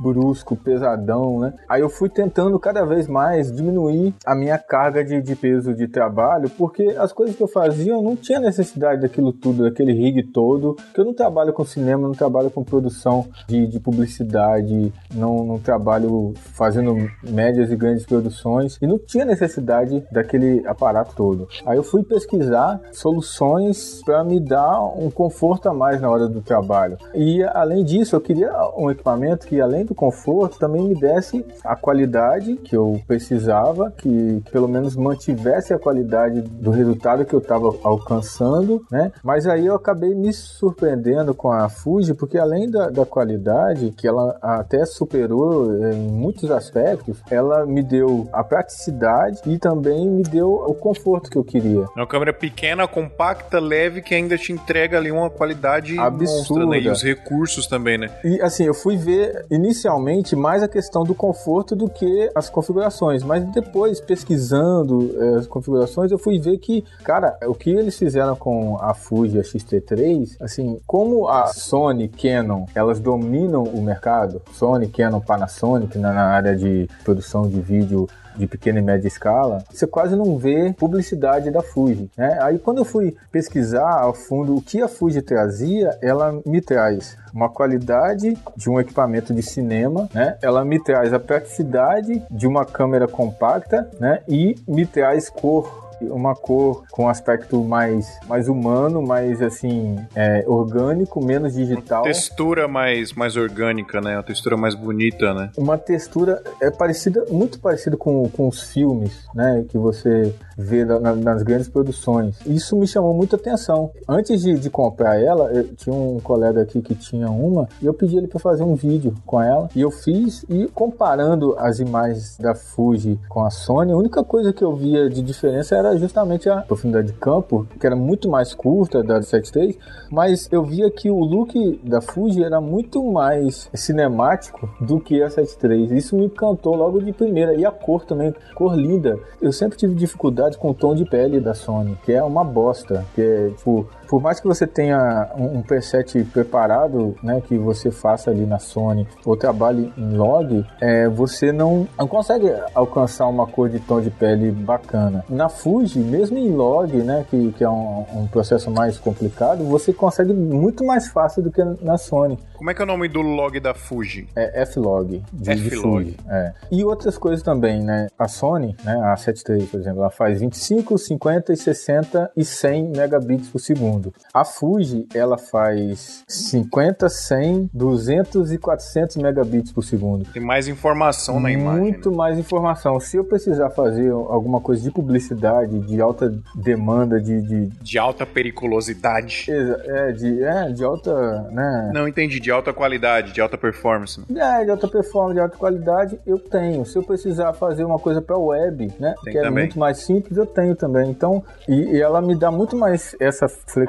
[0.00, 1.54] brusco, pesadão, né?
[1.68, 5.88] Aí eu fui tentando cada vez mais diminuir a minha carga de, de peso de
[5.88, 10.22] trabalho, porque as coisas que eu fazia eu não tinha necessidade daquilo tudo, daquele rig
[10.32, 15.44] todo, que eu não trabalho com cinema, não trabalho com produção de, de publicidade, não,
[15.44, 21.48] não trabalho fazendo médias e grandes produções e não tinha necessidade daquele aparato todo.
[21.64, 26.40] Aí eu fui pesquisar soluções para me dar um conforto a mais na hora do
[26.40, 26.98] trabalho.
[27.14, 31.76] E além disso, eu queria um equipamento que além do conforto também me desse a
[31.76, 37.74] qualidade que eu precisava, que, pelo menos mantivesse a qualidade do resultado que eu estava
[37.82, 39.12] alcançando, né?
[39.22, 44.06] Mas aí eu acabei me surpreendendo com a Fuji, porque além da, da qualidade, que
[44.06, 50.52] ela até superou em muitos aspectos, ela me deu a praticidade e também me deu
[50.52, 51.84] o conforto que eu queria.
[51.96, 56.64] É uma câmera pequena, compacta, leve, que ainda te entrega ali uma qualidade absurda.
[56.64, 56.80] Monstra, né?
[56.80, 58.10] E os recursos também, né?
[58.24, 63.22] E assim, eu fui ver inicialmente mais a questão do conforto do que as configurações,
[63.22, 68.36] mas depois pesquisando eh, as configurações, eu fui ver que, cara, o que eles fizeram
[68.36, 74.88] com a Fuji a X-T3, assim, como a Sony, Canon, elas dominam o mercado, Sony,
[74.88, 80.14] Canon, Panasonic, na área de produção de vídeo de pequena e média escala, você quase
[80.14, 82.10] não vê publicidade da Fuji.
[82.16, 82.38] Né?
[82.42, 87.16] Aí quando eu fui pesquisar a fundo o que a Fuji trazia, ela me traz
[87.32, 90.38] uma qualidade de um equipamento de cinema, né?
[90.40, 94.20] Ela me traz a praticidade de uma câmera compacta, né?
[94.26, 101.24] E me traz cor uma cor com aspecto mais, mais humano, mais assim, é, orgânico,
[101.24, 102.02] menos digital.
[102.02, 104.16] Uma textura mais, mais orgânica, né?
[104.16, 105.50] Uma textura mais bonita, né?
[105.56, 109.64] Uma textura é parecida, muito parecida com, com os filmes, né?
[109.68, 112.36] Que você vê na, nas grandes produções.
[112.46, 113.90] Isso me chamou muita atenção.
[114.08, 117.92] Antes de, de comprar ela, eu tinha um colega aqui que tinha uma e eu
[117.92, 122.36] pedi ele para fazer um vídeo com ela e eu fiz e comparando as imagens
[122.38, 126.48] da Fuji com a Sony, a única coisa que eu via de diferença era justamente
[126.48, 129.76] a profundidade de campo, que era muito mais curta da 7.3,
[130.10, 135.28] mas eu via que o look da Fuji era muito mais cinemático do que a
[135.28, 135.92] 7.3.
[135.92, 137.54] Isso me encantou logo de primeira.
[137.54, 139.18] E a cor também, cor linda.
[139.40, 143.04] Eu sempre tive dificuldade com o tom de pele da Sony, que é uma bosta.
[143.14, 147.90] Que é, tipo, por mais que você tenha um, um preset preparado, né, que você
[147.90, 153.46] faça ali na Sony ou trabalhe em log, é, você não, não consegue alcançar uma
[153.46, 155.24] cor de tom de pele bacana.
[155.28, 159.92] Na Fuji, mesmo em log, né, que, que é um, um processo mais complicado, você
[159.92, 162.38] consegue muito mais fácil do que na Sony.
[162.54, 164.28] Como é que é o nome do log da Fuji?
[164.34, 166.16] É F-Log, F-Log.
[166.28, 166.52] É.
[166.70, 168.06] E outras coisas também, né?
[168.18, 173.48] A Sony, né, a 7.3, por exemplo, ela faz 25, 50, 60 e 100 megabits
[173.48, 173.95] por segundo.
[174.32, 180.24] A Fuji, ela faz 50, 100, 200 e 400 megabits por segundo.
[180.32, 181.80] Tem mais informação na imagem.
[181.80, 182.16] Muito né?
[182.16, 182.98] mais informação.
[183.00, 187.36] Se eu precisar fazer alguma coisa de publicidade, de alta demanda, de...
[187.36, 189.46] De, de alta periculosidade.
[189.48, 191.42] É, de, é, de alta...
[191.50, 191.90] Né?
[191.92, 194.20] Não, entendi de alta qualidade, de alta performance.
[194.34, 196.84] É, de alta performance, de alta qualidade, eu tenho.
[196.84, 199.46] Se eu precisar fazer uma coisa para web, né, Tem que também.
[199.46, 201.10] é muito mais simples, eu tenho também.
[201.10, 203.85] Então, e, e, ela me dá muito mais essa flexibilidade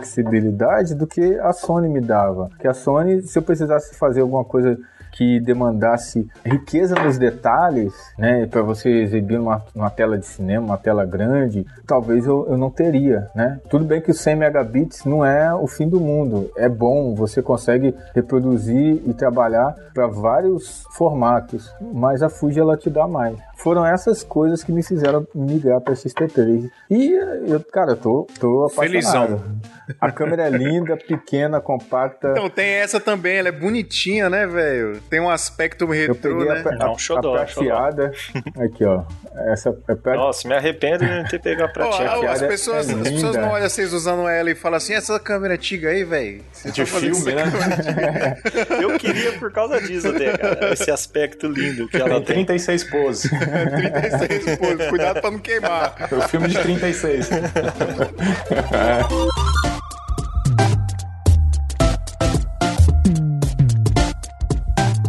[0.95, 2.49] do que a Sony me dava.
[2.59, 4.77] Que a Sony, se eu precisasse fazer alguma coisa
[5.17, 11.05] que demandasse riqueza nos detalhes, né, para você exibir numa, tela de cinema, uma tela
[11.05, 13.59] grande, talvez eu, eu não teria, né?
[13.67, 17.41] Tudo bem que os 100 megabits não é o fim do mundo, é bom, você
[17.41, 23.35] consegue reproduzir e trabalhar para vários formatos, mas a Fuji ela te dá mais.
[23.57, 26.69] Foram essas coisas que me fizeram migrar para XT3.
[26.89, 27.11] E
[27.47, 29.39] eu, cara, eu tô, tô apaixonado.
[29.39, 29.61] Felizão.
[29.99, 32.31] A câmera é linda, pequena, compacta.
[32.31, 35.01] Então, tem essa também, ela é bonitinha, né, velho?
[35.09, 36.63] Tem um aspecto retrô, né?
[36.65, 38.11] A, Não, xodó, a prateada.
[38.59, 39.03] Aqui, ó.
[39.51, 40.15] Essa é pra...
[40.15, 42.19] Nossa, me arrependo de não ter pegado a prateada.
[42.19, 45.19] Oh, as, pessoas, é as pessoas não olham vocês usando ela e falam assim, essa
[45.19, 46.43] câmera antiga aí, velho.
[46.65, 48.37] De tá filme, né?
[48.81, 50.73] Eu queria por causa disso até, cara.
[50.73, 52.45] Esse aspecto lindo que ela tem.
[52.45, 52.45] tem.
[52.45, 53.31] 36 poses.
[53.47, 54.89] 36 poses.
[54.89, 55.95] Cuidado pra não queimar.
[56.11, 57.29] É o filme de 36.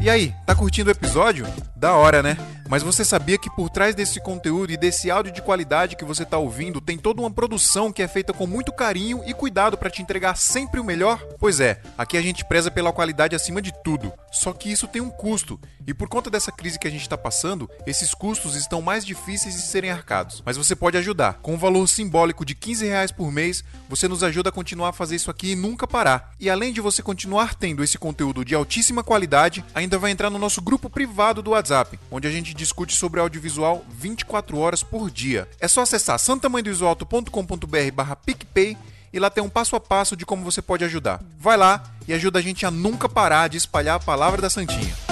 [0.00, 1.46] E aí, tá curtindo o episódio?
[1.76, 2.36] Da hora, né?
[2.68, 6.22] Mas você sabia que por trás desse conteúdo e desse áudio de qualidade que você
[6.22, 9.88] está ouvindo tem toda uma produção que é feita com muito carinho e cuidado para
[9.88, 11.18] te entregar sempre o melhor?
[11.38, 14.12] Pois é, aqui a gente preza pela qualidade acima de tudo.
[14.30, 17.16] Só que isso tem um custo, e por conta dessa crise que a gente está
[17.16, 20.42] passando, esses custos estão mais difíceis de serem arcados.
[20.44, 21.38] Mas você pode ajudar.
[21.40, 24.92] Com um valor simbólico de 15 reais por mês, você nos ajuda a continuar a
[24.92, 26.34] fazer isso aqui e nunca parar.
[26.38, 30.38] E além de você continuar tendo esse conteúdo de altíssima qualidade, ainda vai entrar no
[30.38, 35.48] nosso grupo privado do WhatsApp, onde a gente discute sobre audiovisual 24 horas por dia.
[35.58, 38.76] É só acessar santamandoisoalto.com.br barra PicPay
[39.12, 41.22] e lá tem um passo a passo de como você pode ajudar.
[41.38, 45.07] Vai lá e ajuda a gente a nunca parar de espalhar a palavra da Santinha.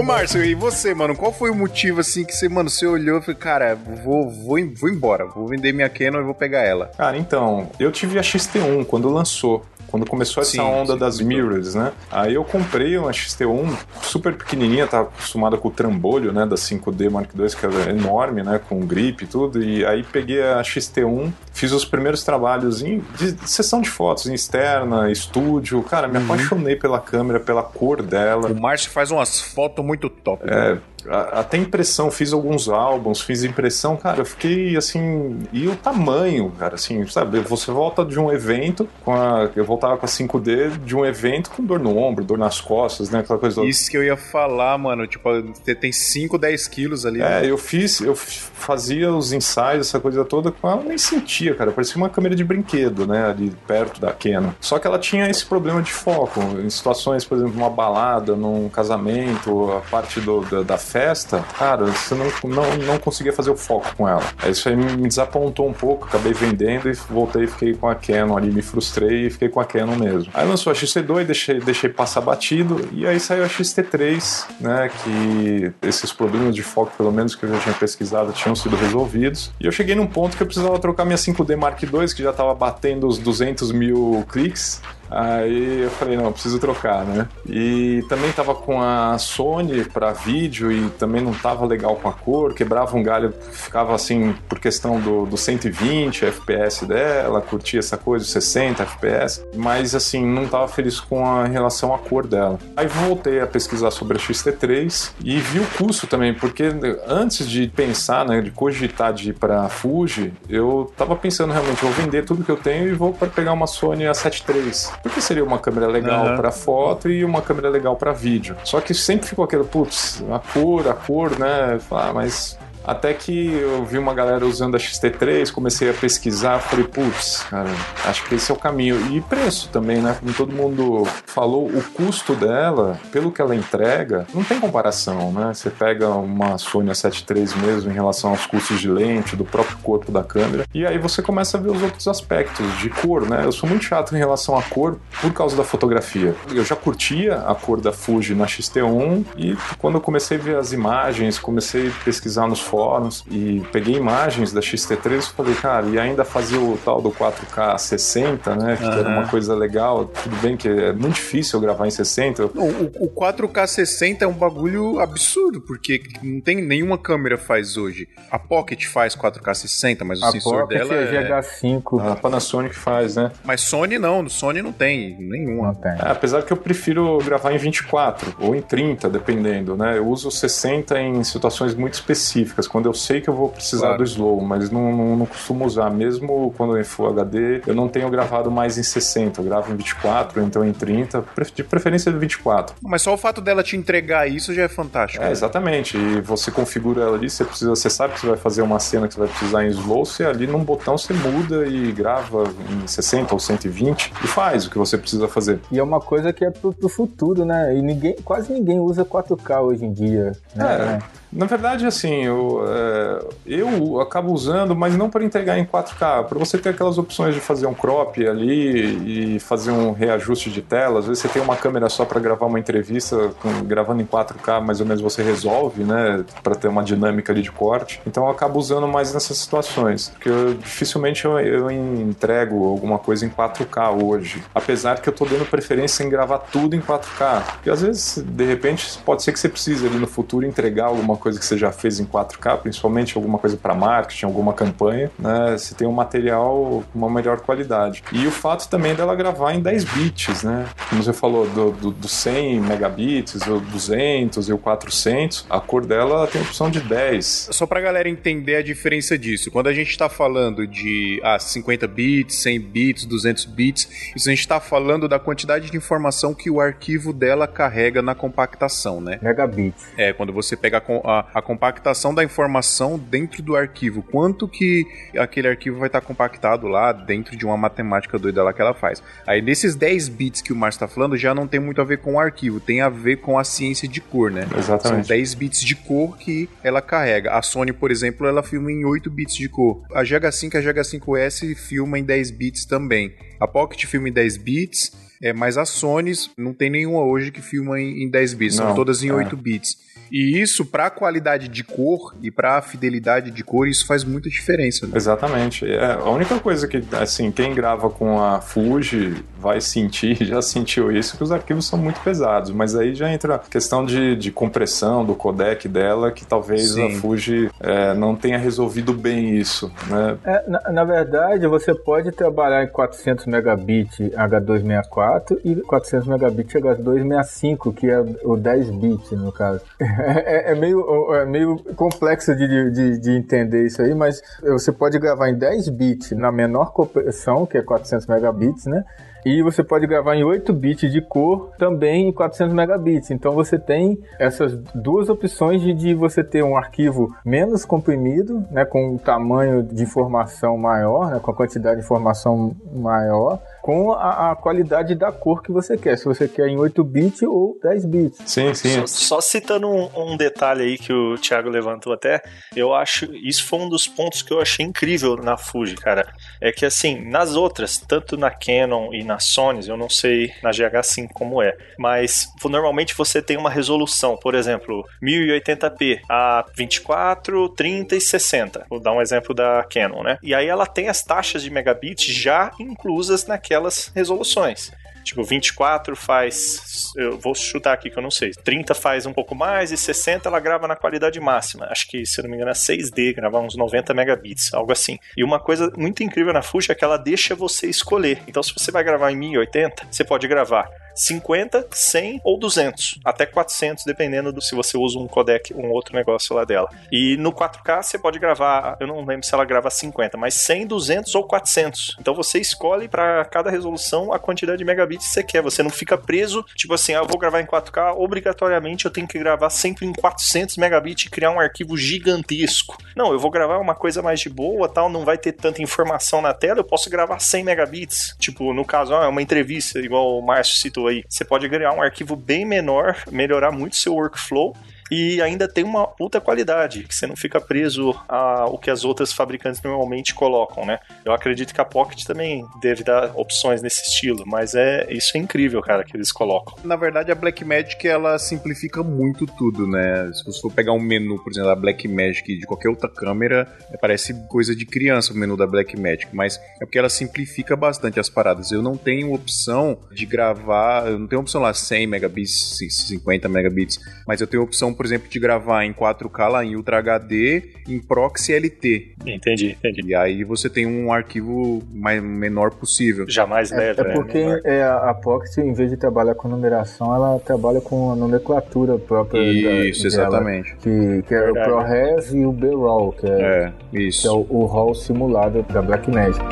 [0.00, 1.14] Ô, Márcio, e você, mano?
[1.14, 4.56] Qual foi o motivo, assim, que você, mano, você olhou e falou, cara, vou, vou,
[4.74, 6.86] vou embora, vou vender minha Canon e vou pegar ela?
[6.96, 9.62] Cara, então, eu tive a XT1 quando lançou.
[9.90, 11.92] Quando começou essa sim, onda sim, das mirrors, né?
[12.10, 17.10] Aí eu comprei uma XT1 super pequenininha, tava acostumada com o trambolho, né, da 5D
[17.10, 21.32] Mark II, que é enorme, né, com grip e tudo, e aí peguei a XT1,
[21.52, 26.18] fiz os primeiros trabalhos em, de, de sessão de fotos, em externa, estúdio, cara, me
[26.18, 26.24] uhum.
[26.24, 28.48] apaixonei pela câmera, pela cor dela.
[28.48, 30.42] O Márcio faz umas fotos muito top.
[30.46, 35.38] É, até impressão, fiz alguns álbuns, fiz impressão, cara, eu fiquei assim.
[35.52, 37.40] E o tamanho, cara, assim, sabe?
[37.40, 39.50] Você volta de um evento com a.
[39.54, 43.10] Eu voltava com a 5D de um evento com dor no ombro, dor nas costas,
[43.10, 43.20] né?
[43.20, 43.62] Aquela coisa.
[43.64, 45.06] Isso que eu ia falar, mano.
[45.06, 47.20] Tipo, você tem 5, 10 quilos ali.
[47.20, 47.50] É, né?
[47.50, 51.72] eu fiz, eu fazia os ensaios, essa coisa toda com ela, nem sentia, cara.
[51.72, 53.26] Parecia uma câmera de brinquedo, né?
[53.26, 54.50] Ali perto da Canon.
[54.60, 56.40] Só que ela tinha esse problema de foco.
[56.64, 61.86] Em situações, por exemplo, uma balada, num casamento, a parte do, da, da festa, cara,
[61.86, 64.22] você não, não, não conseguia fazer o foco com ela.
[64.48, 68.50] Isso aí me desapontou um pouco, acabei vendendo e voltei fiquei com a Canon ali,
[68.50, 70.30] me frustrei e fiquei com a Canon mesmo.
[70.34, 75.72] Aí lançou a XT2, deixei, deixei passar batido, e aí saiu a XT3, né, que
[75.82, 79.52] esses problemas de foco, pelo menos que eu já tinha pesquisado, tinham sido resolvidos.
[79.60, 82.30] E eu cheguei num ponto que eu precisava trocar minha 5D Mark II, que já
[82.30, 87.26] estava batendo os 200 mil cliques, Aí eu falei, não, preciso trocar, né?
[87.48, 92.12] E também tava com a Sony para vídeo e também não tava legal com a
[92.12, 97.96] cor, quebrava um galho, ficava assim por questão do, do 120 FPS dela, curtia essa
[97.96, 102.58] coisa, 60 FPS, mas assim, não tava feliz com a relação à cor dela.
[102.76, 106.68] Aí voltei a pesquisar sobre a XT3 e vi o custo também, porque
[107.06, 111.92] antes de pensar, né, de cogitar de ir para Fuji, eu tava pensando realmente, vou
[111.92, 115.44] vender tudo que eu tenho e vou para pegar uma Sony A7 III porque seria
[115.44, 116.36] uma câmera legal uhum.
[116.36, 118.56] para foto e uma câmera legal para vídeo.
[118.64, 121.78] Só que sempre ficou aquele, putz, a cor, a cor, né?
[121.90, 126.86] Ah, mas até que eu vi uma galera usando a XT3, comecei a pesquisar, falei,
[126.86, 127.70] putz, cara,
[128.04, 128.98] acho que esse é o caminho.
[129.10, 130.16] E preço também, né?
[130.18, 135.52] Como todo mundo falou, o custo dela, pelo que ela entrega, não tem comparação, né?
[135.54, 139.76] Você pega uma Sony A7 III mesmo em relação aos custos de lente, do próprio
[139.78, 143.42] corpo da câmera, e aí você começa a ver os outros aspectos de cor, né?
[143.44, 146.34] Eu sou muito chato em relação à cor por causa da fotografia.
[146.52, 150.56] Eu já curtia a cor da Fuji na XT1 e quando eu comecei a ver
[150.56, 155.86] as imagens, comecei a pesquisar nos fóruns e peguei imagens da XT3 e falei, cara,
[155.86, 158.76] e ainda fazia o tal do 4K 60, né?
[158.76, 158.92] Que uhum.
[158.92, 160.04] era uma coisa legal.
[160.04, 162.46] Tudo bem que é muito difícil eu gravar em 60.
[162.46, 168.08] O, o 4K 60 é um bagulho absurdo, porque não tem nenhuma câmera faz hoje.
[168.30, 171.42] A Pocket faz 4K 60, mas o a sensor Pocket dela é...
[171.42, 172.12] GH5.
[172.12, 173.32] A Panasonic faz, né?
[173.44, 175.68] Mas Sony não, Sony não tem nenhuma.
[175.68, 175.92] Não tem.
[175.92, 179.98] É, apesar que eu prefiro gravar em 24 ou em 30, dependendo, né?
[179.98, 183.98] Eu uso 60 em situações muito específicas quando eu sei que eu vou precisar claro.
[183.98, 185.90] do slow, mas não, não, não, costumo usar.
[185.90, 189.76] Mesmo quando em Full HD, eu não tenho gravado mais em 60, eu gravo em
[189.76, 192.76] 24, então em 30, de preferência 24.
[192.82, 195.22] Mas só o fato dela te entregar isso já é fantástico.
[195.22, 195.32] É, né?
[195.32, 195.96] exatamente.
[195.96, 199.08] E você configura ela ali, você precisa, você sabe que você vai fazer uma cena
[199.08, 202.86] que você vai precisar em slow, você ali num botão você muda e grava em
[202.86, 205.60] 60 ou 120 e faz o que você precisa fazer.
[205.70, 207.76] E é uma coisa que é pro, pro futuro, né?
[207.76, 210.32] E ninguém, quase ninguém usa 4K hoje em dia.
[210.54, 210.98] Né?
[210.98, 211.20] É.
[211.32, 216.38] Na verdade, assim, eu, é, eu acabo usando, mas não para entregar em 4K, para
[216.38, 220.98] você ter aquelas opções de fazer um crop ali e fazer um reajuste de tela.
[220.98, 224.60] Às vezes você tem uma câmera só para gravar uma entrevista, com, gravando em 4K,
[224.60, 228.00] mais ou menos você resolve, né, para ter uma dinâmica ali de corte.
[228.04, 233.24] Então eu acabo usando mais nessas situações, porque eu, dificilmente eu, eu, entrego alguma coisa
[233.24, 237.42] em 4K hoje, apesar que eu estou dando preferência em gravar tudo em 4K.
[237.52, 241.19] Porque às vezes, de repente, pode ser que você precise ali no futuro entregar alguma
[241.20, 245.56] coisa que você já fez em 4K, principalmente alguma coisa para marketing, alguma campanha, né?
[245.56, 248.02] Você tem um material com uma melhor qualidade.
[248.12, 250.66] E o fato também dela gravar em 10 bits, né?
[250.88, 255.86] Como você falou, do, do, do 100 megabits, o 200 e o 400, a cor
[255.86, 257.50] dela tem opção de 10.
[257.52, 261.86] Só pra galera entender a diferença disso, quando a gente tá falando de ah, 50
[261.86, 266.50] bits, 100 bits, 200 bits, isso a gente tá falando da quantidade de informação que
[266.50, 269.18] o arquivo dela carrega na compactação, né?
[269.22, 269.86] Megabits.
[269.96, 274.02] É, quando você pega a, a, a, compactação da informação dentro do arquivo.
[274.02, 274.86] Quanto que
[275.18, 279.02] aquele arquivo vai estar compactado lá dentro de uma matemática doida lá que ela faz.
[279.26, 281.98] Aí nesses 10 bits que o Márcio está falando já não tem muito a ver
[281.98, 284.46] com o arquivo, tem a ver com a ciência de cor, né?
[284.56, 285.06] Exatamente.
[285.06, 287.32] São 10 bits de cor que ela carrega.
[287.32, 289.82] A Sony, por exemplo, ela filma em 8 bits de cor.
[289.92, 293.14] A GH5 e a GH5S filma em 10 bits também.
[293.40, 294.92] A Pocket filma em 10 bits,
[295.22, 298.66] é, mas a Sony não tem nenhuma hoje que filma em, em 10 bits, não,
[298.66, 299.12] são todas em é.
[299.14, 299.76] 8 bits.
[300.10, 304.04] E isso, para a qualidade de cor e para a fidelidade de cor, isso faz
[304.04, 304.86] muita diferença.
[304.86, 304.92] Né?
[304.96, 305.64] Exatamente.
[305.70, 310.90] É, a única coisa que, assim, quem grava com a Fuji vai sentir, já sentiu
[310.90, 312.50] isso, que os arquivos são muito pesados.
[312.50, 316.86] Mas aí já entra a questão de, de compressão do codec dela, que talvez Sim.
[316.86, 319.70] a Fuji é, não tenha resolvido bem isso.
[319.88, 320.18] Né?
[320.24, 327.74] É, na, na, verdade, você pode trabalhar em 400 megabit H264 e 400 megabit H265,
[327.74, 329.60] que é o 10 bit no caso.
[330.00, 334.98] É, é, meio, é meio complexo de, de, de, entender isso aí, mas você pode
[334.98, 338.84] gravar em 10 bits na menor compressão, que é 400 megabits, né?
[339.24, 343.10] E você pode gravar em 8 bits de cor também em 400 megabits.
[343.10, 348.64] Então você tem essas duas opções de, de você ter um arquivo menos comprimido, né,
[348.64, 353.40] com um tamanho de informação maior, né, com a quantidade de informação maior,
[353.70, 355.96] com a, a, qualidade da cor que você quer.
[355.96, 358.18] Se você quer em 8 bits ou 10 bits.
[358.26, 358.80] Sim, sim.
[358.80, 362.20] Só, só citando um, um, detalhe aí que o Thiago levantou até,
[362.56, 366.12] eu acho isso foi um dos pontos que eu achei incrível na Fuji, cara.
[366.40, 370.50] É que assim, nas outras, tanto na Canon e na Sony, eu não sei na
[370.50, 377.94] GH5 como é, mas normalmente você tem uma resolução, por exemplo, 1080p a 24, 30
[377.94, 378.66] e 60.
[378.68, 380.18] Vou dar um exemplo da Canon, né?
[380.24, 384.72] E aí ela tem as taxas de megabits já inclusas naquela aquelas resoluções.
[385.02, 386.92] Tipo, 24 faz.
[386.94, 388.32] Eu vou chutar aqui que eu não sei.
[388.32, 391.66] 30 faz um pouco mais e 60 ela grava na qualidade máxima.
[391.70, 394.98] Acho que, se eu não me engano, é 6D, gravar uns 90 megabits, algo assim.
[395.16, 398.22] E uma coisa muito incrível na Fuji é que ela deixa você escolher.
[398.28, 403.24] Então, se você vai gravar em 1080, você pode gravar 50, 100 ou 200, até
[403.24, 406.68] 400, dependendo do se você usa um codec, um outro negócio lá dela.
[406.92, 410.66] E no 4K você pode gravar, eu não lembro se ela grava 50, mas 100,
[410.66, 411.96] 200 ou 400.
[411.98, 415.42] Então você escolhe para cada resolução a quantidade de megabits que você quer.
[415.42, 419.08] Você não fica preso, tipo assim, ah, eu vou gravar em 4K, obrigatoriamente eu tenho
[419.08, 422.76] que gravar sempre em 400 megabits e criar um arquivo gigantesco.
[422.94, 426.20] Não, eu vou gravar uma coisa mais de boa, tal, não vai ter tanta informação
[426.20, 428.14] na tela, eu posso gravar 100 megabits.
[428.18, 431.04] Tipo, no caso, ah, é uma entrevista, igual o Márcio citou aí.
[431.08, 434.54] Você pode criar um arquivo bem menor, melhorar muito seu workflow
[434.90, 439.12] e ainda tem uma puta qualidade, que você não fica preso ao que as outras
[439.12, 440.78] fabricantes normalmente colocam, né?
[441.04, 445.20] Eu acredito que a Pocket também deve dar opções nesse estilo, mas é isso é
[445.20, 446.56] incrível, cara, que eles colocam.
[446.64, 450.10] Na verdade, a Blackmagic ela simplifica muito tudo, né?
[450.12, 453.46] Se você for pegar um menu, por exemplo, da Blackmagic de qualquer outra câmera,
[453.80, 458.08] parece coisa de criança o menu da Blackmagic, mas é porque ela simplifica bastante as
[458.08, 458.50] paradas.
[458.50, 463.78] Eu não tenho opção de gravar, eu não tenho opção lá 100 megabits, 50 megabits,
[464.06, 467.78] mas eu tenho opção por exemplo, de gravar em 4K lá em Ultra HD em
[467.78, 468.94] Proxy LT.
[469.04, 469.82] Entendi, entendi.
[469.84, 473.04] E aí você tem um arquivo mais menor possível.
[473.06, 474.40] Jamais leve, É, é porque né?
[474.42, 479.20] é, a Proxy, em vez de trabalhar com numeração, ela trabalha com a nomenclatura própria.
[479.20, 480.56] Isso, da, exatamente.
[480.64, 484.00] Dela, que, que é o ProRes e o B-Roll, que é, é, isso.
[484.00, 486.24] Que é o, o RAW simulado da Blackmagic.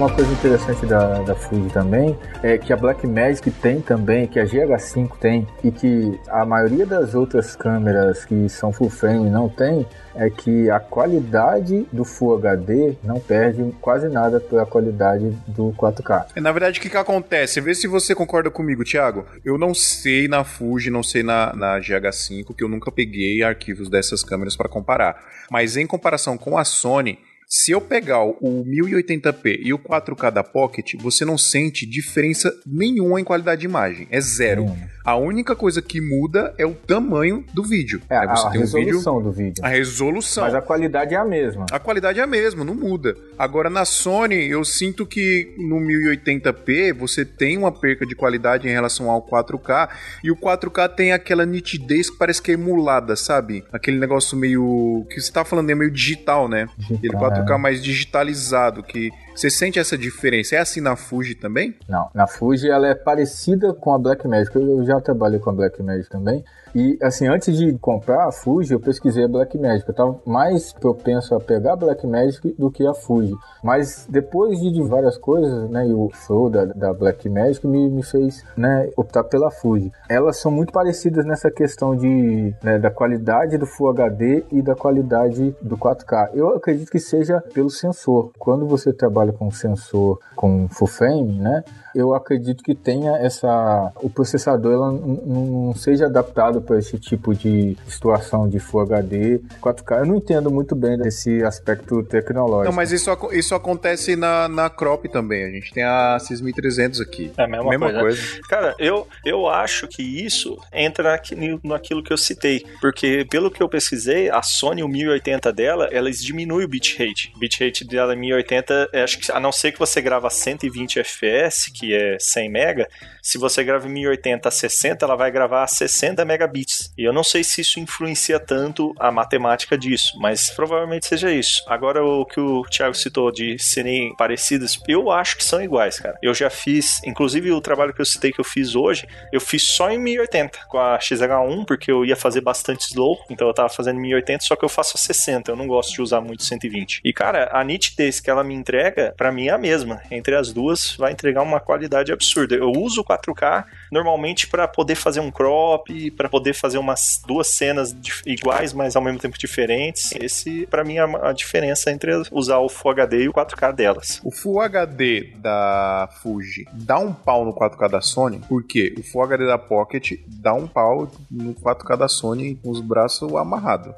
[0.00, 4.46] Uma coisa interessante da, da Fuji também é que a Blackmagic tem também, que a
[4.46, 9.86] GH5 tem, e que a maioria das outras câmeras que são full frame não tem,
[10.14, 16.28] é que a qualidade do Full HD não perde quase nada pela qualidade do 4K.
[16.34, 17.60] É, na verdade, o que, que acontece?
[17.60, 19.26] Vê se você concorda comigo, Thiago.
[19.44, 23.90] Eu não sei na Fuji, não sei na, na GH5, que eu nunca peguei arquivos
[23.90, 25.22] dessas câmeras para comparar.
[25.50, 27.18] Mas em comparação com a Sony,
[27.52, 33.20] se eu pegar o 1080p e o 4K da Pocket, você não sente diferença nenhuma
[33.20, 34.06] em qualidade de imagem.
[34.08, 34.66] É zero.
[34.66, 34.76] Hum.
[35.04, 38.00] A única coisa que muda é o tamanho do vídeo.
[38.08, 39.64] É, você a, resolução um vídeo, do vídeo.
[39.64, 40.44] A resolução.
[40.44, 41.66] Mas a qualidade é a mesma.
[41.72, 43.16] A qualidade é a mesma, não muda.
[43.36, 48.70] Agora, na Sony, eu sinto que no 1080p você tem uma perca de qualidade em
[48.70, 49.88] relação ao 4K
[50.22, 53.64] e o 4K tem aquela nitidez que parece que é emulada, sabe?
[53.72, 55.04] Aquele negócio meio...
[55.10, 56.68] que você tá falando é meio digital, né?
[56.78, 57.58] Digital, Ele 4K é.
[57.58, 59.10] mais digitalizado, que
[59.40, 60.54] você sente essa diferença?
[60.54, 61.74] É assim na Fuji também?
[61.88, 64.54] Não, na Fuji ela é parecida com a Blackmagic.
[64.54, 66.44] Eu já trabalhei com a Blackmagic também.
[66.74, 69.88] E assim, antes de comprar a Fuji, eu pesquisei a Blackmagic.
[69.88, 73.34] Eu estava mais propenso a pegar a Blackmagic do que a Fuji.
[73.64, 78.44] Mas depois de várias coisas, né, e o flow da, da Blackmagic me, me fez
[78.56, 79.90] né, optar pela Fuji.
[80.08, 84.74] Elas são muito parecidas nessa questão de, né, da qualidade do Full HD e da
[84.74, 86.30] qualidade do 4K.
[86.34, 88.32] Eu acredito que seja pelo sensor.
[88.38, 91.64] Quando você trabalha com sensor com full frame, né,
[91.94, 93.92] eu acredito que tenha essa.
[93.96, 100.00] O processador ela não seja adaptado para esse tipo de situação de Full HD 4K.
[100.00, 102.70] Eu não entendo muito bem desse aspecto tecnológico.
[102.70, 105.44] Não, mas isso, isso acontece na, na Crop também.
[105.44, 107.32] A gente tem a 6300 aqui.
[107.36, 108.00] É a mesma, mesma coisa.
[108.00, 108.40] coisa.
[108.48, 111.20] Cara, eu, eu acho que isso entra
[111.62, 112.64] naquilo que eu citei.
[112.80, 117.32] Porque, pelo que eu pesquisei, a Sony, o 1080 dela, ela diminui o bitrate.
[117.34, 121.00] O bitrate dela em 1080 é acho que a não ser que você grava 120
[121.00, 122.88] FPS, que é 100 mega,
[123.22, 126.92] se você grava em 1080 a 60, ela vai gravar a 60 megabits.
[126.96, 131.62] E eu não sei se isso influencia tanto a matemática disso, mas provavelmente seja isso.
[131.66, 136.18] Agora, o que o Thiago citou de serem parecidas, eu acho que são iguais, cara.
[136.22, 139.70] Eu já fiz, inclusive o trabalho que eu citei que eu fiz hoje, eu fiz
[139.70, 143.68] só em 1080 com a XH1, porque eu ia fazer bastante slow, então eu tava
[143.68, 146.42] fazendo em 1080, só que eu faço a 60, eu não gosto de usar muito
[146.42, 147.00] 120.
[147.04, 150.02] E cara, a nitidez que ela me entrega, para mim é a mesma.
[150.10, 152.56] Entre as duas, vai entregar uma qualidade absurda.
[152.56, 157.94] Eu uso 4K normalmente para poder fazer um crop, para poder fazer umas duas cenas
[158.24, 160.12] iguais, mas ao mesmo tempo diferentes.
[160.12, 164.20] Esse, para mim, é a diferença entre usar o Full HD e o 4K delas.
[164.24, 169.22] O Full HD da Fuji dá um pau no 4K da Sony, porque o Full
[169.24, 173.94] HD da Pocket dá um pau no 4K da Sony com os braços amarrados.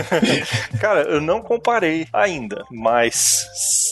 [0.80, 3.46] Cara, eu não comparei ainda, mas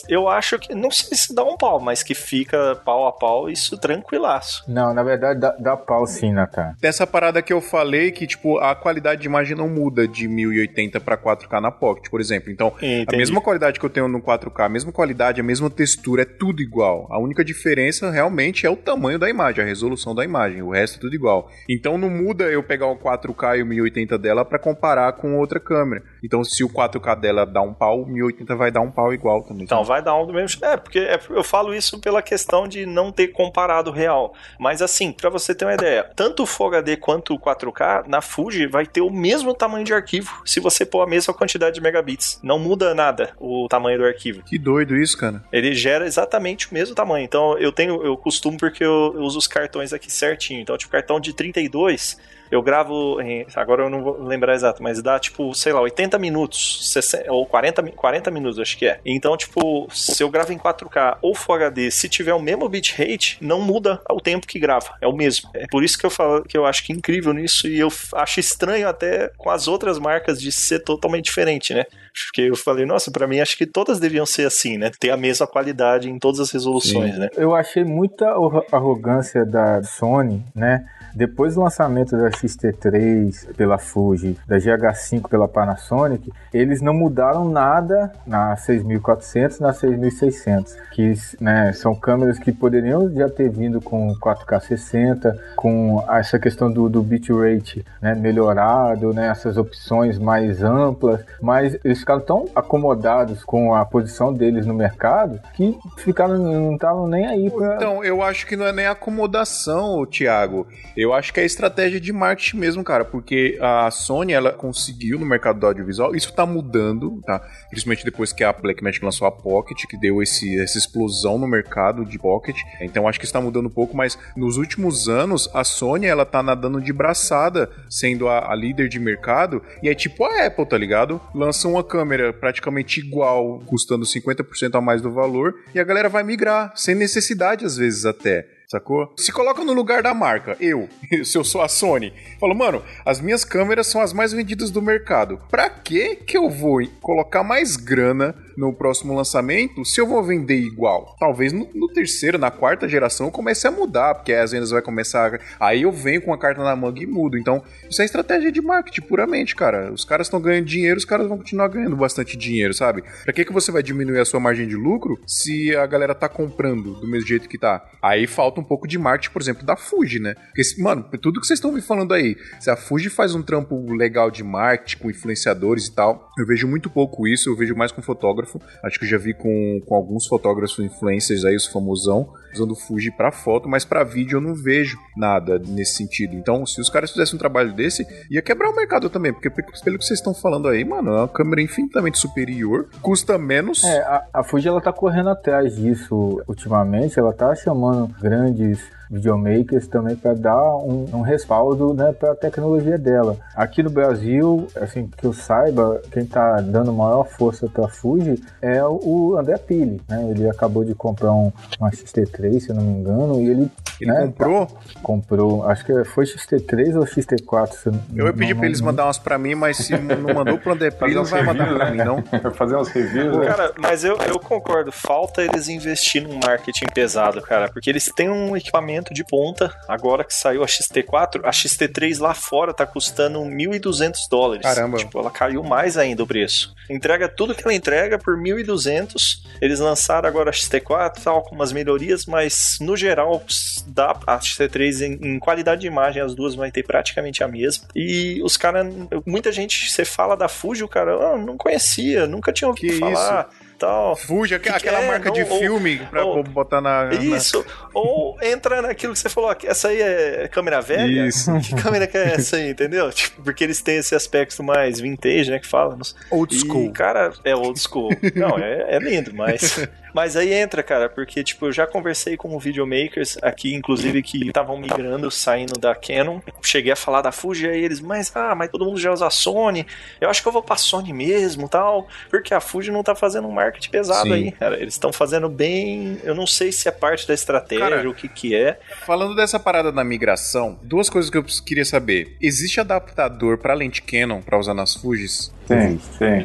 [0.08, 3.48] eu acho que, não sei se dá um pau, mas que fica pau a pau,
[3.48, 4.64] isso tranquilaço.
[4.68, 6.74] Não, na verdade dá, dá pau sim, Natan.
[6.80, 11.00] Dessa parada que eu falei, que tipo, a qualidade de imagem não muda de 1080
[11.00, 12.50] para 4K na Pocket, por exemplo.
[12.50, 13.06] Então, Entendi.
[13.14, 16.24] a mesma qualidade que eu tenho no 4K, a mesma qualidade, a mesma textura, é
[16.24, 17.06] tudo igual.
[17.10, 20.62] A única diferença realmente é o tamanho da imagem, a resolução da imagem.
[20.62, 21.50] O resto é tudo igual.
[21.68, 25.58] Então não muda eu pegar o 4K e o 1080 dela para comparar com outra
[25.60, 26.02] câmera.
[26.22, 29.42] Então se o 4K dela dá um pau, o 1080 vai dar um pau igual
[29.42, 29.64] também.
[29.64, 30.64] Então vai dar um do mesmo.
[30.64, 34.34] É, porque é, eu falo isso pela questão de não ter comparado real.
[34.58, 38.20] Mas assim, para você ter uma ideia, tanto o Full HD quanto o 4K na
[38.20, 41.80] Fuji vai ter o mesmo tamanho de arquivo se você pôr a mesma quantidade de
[41.80, 42.38] megabits.
[42.42, 44.42] Não muda nada o tamanho do arquivo.
[44.42, 45.42] Que doido isso, cara.
[45.52, 47.24] Ele gera exatamente o mesmo tamanho.
[47.24, 50.60] Então eu tenho, eu costumo porque eu, eu uso os cartões aqui certinho.
[50.60, 52.18] Então, tipo, cartão de 32
[52.54, 56.18] eu gravo, em, agora eu não vou lembrar exato, mas dá tipo, sei lá, 80
[56.18, 59.00] minutos, 60, ou 40, 40 minutos, acho que é.
[59.04, 63.38] Então, tipo, se eu gravo em 4K ou Full HD, se tiver o mesmo bitrate,
[63.40, 65.50] não muda o tempo que grava, é o mesmo.
[65.54, 67.88] É por isso que eu falo que eu acho que é incrível nisso e eu
[68.14, 71.84] acho estranho até com as outras marcas de ser totalmente diferente, né?
[72.26, 74.92] Porque eu falei, nossa, para mim acho que todas deviam ser assim, né?
[74.98, 77.20] Ter a mesma qualidade em todas as resoluções, Sim.
[77.20, 77.28] né?
[77.36, 78.26] Eu achei muita
[78.70, 80.84] arrogância da Sony, né?
[81.14, 88.12] Depois do lançamento da XT3 pela Fuji, da GH5 pela Panasonic, eles não mudaram nada
[88.26, 94.60] na 6400, na 6600, que né, são câmeras que poderiam já ter vindo com 4K
[94.60, 101.78] 60, com essa questão do, do bitrate né, melhorado, né, essas opções mais amplas, mas
[101.84, 107.26] eles ficaram tão acomodados com a posição deles no mercado que ficaram não estavam nem
[107.26, 107.76] aí pra...
[107.76, 110.66] Então, eu acho que não é nem acomodação, Thiago.
[110.96, 115.26] Eu acho que é estratégia de marketing mesmo, cara, porque a Sony, ela conseguiu no
[115.26, 117.40] mercado do audiovisual, isso tá mudando, tá?
[117.68, 122.04] Principalmente depois que a Blackmagic lançou a Pocket, que deu esse, essa explosão no mercado
[122.04, 122.56] de Pocket.
[122.80, 126.42] Então acho que está mudando um pouco, mas nos últimos anos a Sony, ela tá
[126.42, 130.78] nadando de braçada, sendo a, a líder de mercado, e é tipo a Apple, tá
[130.78, 131.20] ligado?
[131.34, 136.22] Lança uma câmera praticamente igual, custando 50% a mais do valor, e a galera vai
[136.22, 139.12] migrar, sem necessidade às vezes até sacou?
[139.16, 140.88] Se coloca no lugar da marca, eu,
[141.24, 144.82] se eu sou a Sony, falo, mano, as minhas câmeras são as mais vendidas do
[144.82, 145.38] mercado.
[145.50, 150.56] Pra que que eu vou colocar mais grana no próximo lançamento se eu vou vender
[150.56, 151.16] igual?
[151.18, 155.40] Talvez no, no terceiro, na quarta geração comece a mudar, porque as vendas vai começar.
[155.60, 157.38] Aí eu venho com a carta na manga e mudo.
[157.38, 159.92] Então, isso é estratégia de marketing puramente, cara.
[159.92, 163.04] Os caras estão ganhando dinheiro, os caras vão continuar ganhando bastante dinheiro, sabe?
[163.22, 166.28] Pra que que você vai diminuir a sua margem de lucro se a galera tá
[166.28, 167.84] comprando do mesmo jeito que tá?
[168.02, 170.34] Aí falta um pouco de marketing, por exemplo, da Fuji, né?
[170.34, 173.92] Porque, mano, tudo que vocês estão me falando aí, se a Fuji faz um trampo
[173.92, 177.92] legal de marketing com influenciadores e tal, eu vejo muito pouco isso, eu vejo mais
[177.92, 178.60] com fotógrafo.
[178.84, 183.10] Acho que eu já vi com, com alguns fotógrafos influencers aí, os famosão, usando Fuji
[183.10, 186.34] para foto, mas para vídeo eu não vejo nada nesse sentido.
[186.34, 189.98] Então, se os caras fizessem um trabalho desse, ia quebrar o mercado também, porque pelo
[189.98, 193.82] que vocês estão falando aí, mano, é uma câmera infinitamente superior, custa menos.
[193.84, 198.82] É, a, a Fuji ela tá correndo atrás disso ultimamente, ela tá chamando grandes use
[199.10, 203.36] videomakers também para dar um, um, respaldo né, para a tecnologia dela.
[203.54, 208.42] Aqui no Brasil, assim que eu saiba, quem está dando maior força para a Fuji
[208.60, 210.00] é o André Pili.
[210.08, 210.30] Né?
[210.30, 213.70] Ele acabou de comprar um, uma XT3, se eu não me engano, e ele.
[214.00, 214.66] Ele né, comprou?
[214.66, 217.94] Tá, comprou, acho que foi XT3 ou XT4.
[218.14, 220.90] eu ia pedir para eles mandar umas para mim, mas se não mandou pro André
[220.92, 222.22] Pili, não vai mandar para mim, não.
[222.54, 223.36] Fazer umas reviews.
[223.36, 223.46] Né?
[223.46, 228.28] Cara, mas eu, eu concordo, falta eles investir num marketing pesado, cara, porque eles têm
[228.28, 229.74] um equipamento equipamento de ponta.
[229.86, 234.62] Agora que saiu a XT4, a XT3 lá fora tá custando 1.200 dólares.
[234.62, 234.98] Caramba.
[234.98, 236.74] Tipo, ela caiu mais ainda o preço.
[236.88, 239.42] Entrega tudo que ela entrega por 1.200.
[239.60, 243.42] Eles lançaram agora a XT4, tal, com umas melhorias, mas no geral
[243.86, 247.86] dá a XT3 em, em qualidade de imagem, as duas vai ter praticamente a mesma.
[247.94, 248.86] E os caras,
[249.26, 252.98] muita gente, você fala da Fuji, o cara, ah, não conhecia, nunca tinha ouvido Que
[252.98, 253.48] falar.
[253.78, 254.16] Tal.
[254.16, 255.08] Que que aquela é?
[255.08, 257.04] marca de Ou- filme pra ou- botar na.
[257.06, 261.26] na- Isso, ou entra naquilo que você falou, "Ah, essa aí é câmera velha?
[261.26, 261.50] Isso.
[261.60, 263.10] Que câmera que é essa aí, entendeu?
[263.10, 265.98] Tipo, porque eles têm esse aspecto mais vintage, né, que fala.
[266.30, 266.92] Old E, school.
[266.92, 268.10] cara, é old school.
[268.34, 269.78] Não, é, é lindo, mas.
[270.14, 274.78] Mas aí entra, cara, porque, tipo, eu já conversei com videomakers aqui, inclusive, que estavam
[274.78, 276.40] migrando, saindo da Canon.
[276.62, 279.84] Cheguei a falar da Fuji, aí eles, mas, ah, mas todo mundo já usa Sony.
[280.20, 282.06] Eu acho que eu vou pra Sony mesmo tal.
[282.30, 284.32] Porque a Fuji não tá fazendo um marketing pesado Sim.
[284.32, 284.80] aí, cara.
[284.80, 286.18] Eles estão fazendo bem.
[286.22, 288.78] Eu não sei se é parte da estratégia, Cara, o que que é.
[289.04, 292.36] Falando dessa parada da migração, duas coisas que eu queria saber.
[292.40, 295.52] Existe adaptador pra lente Canon pra usar nas Fujis?
[295.66, 296.44] Tem, tem.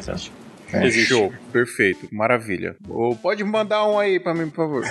[0.72, 1.08] É, Existe.
[1.08, 2.76] Show, perfeito, maravilha.
[2.88, 4.84] Ou pode mandar um aí pra mim, por favor.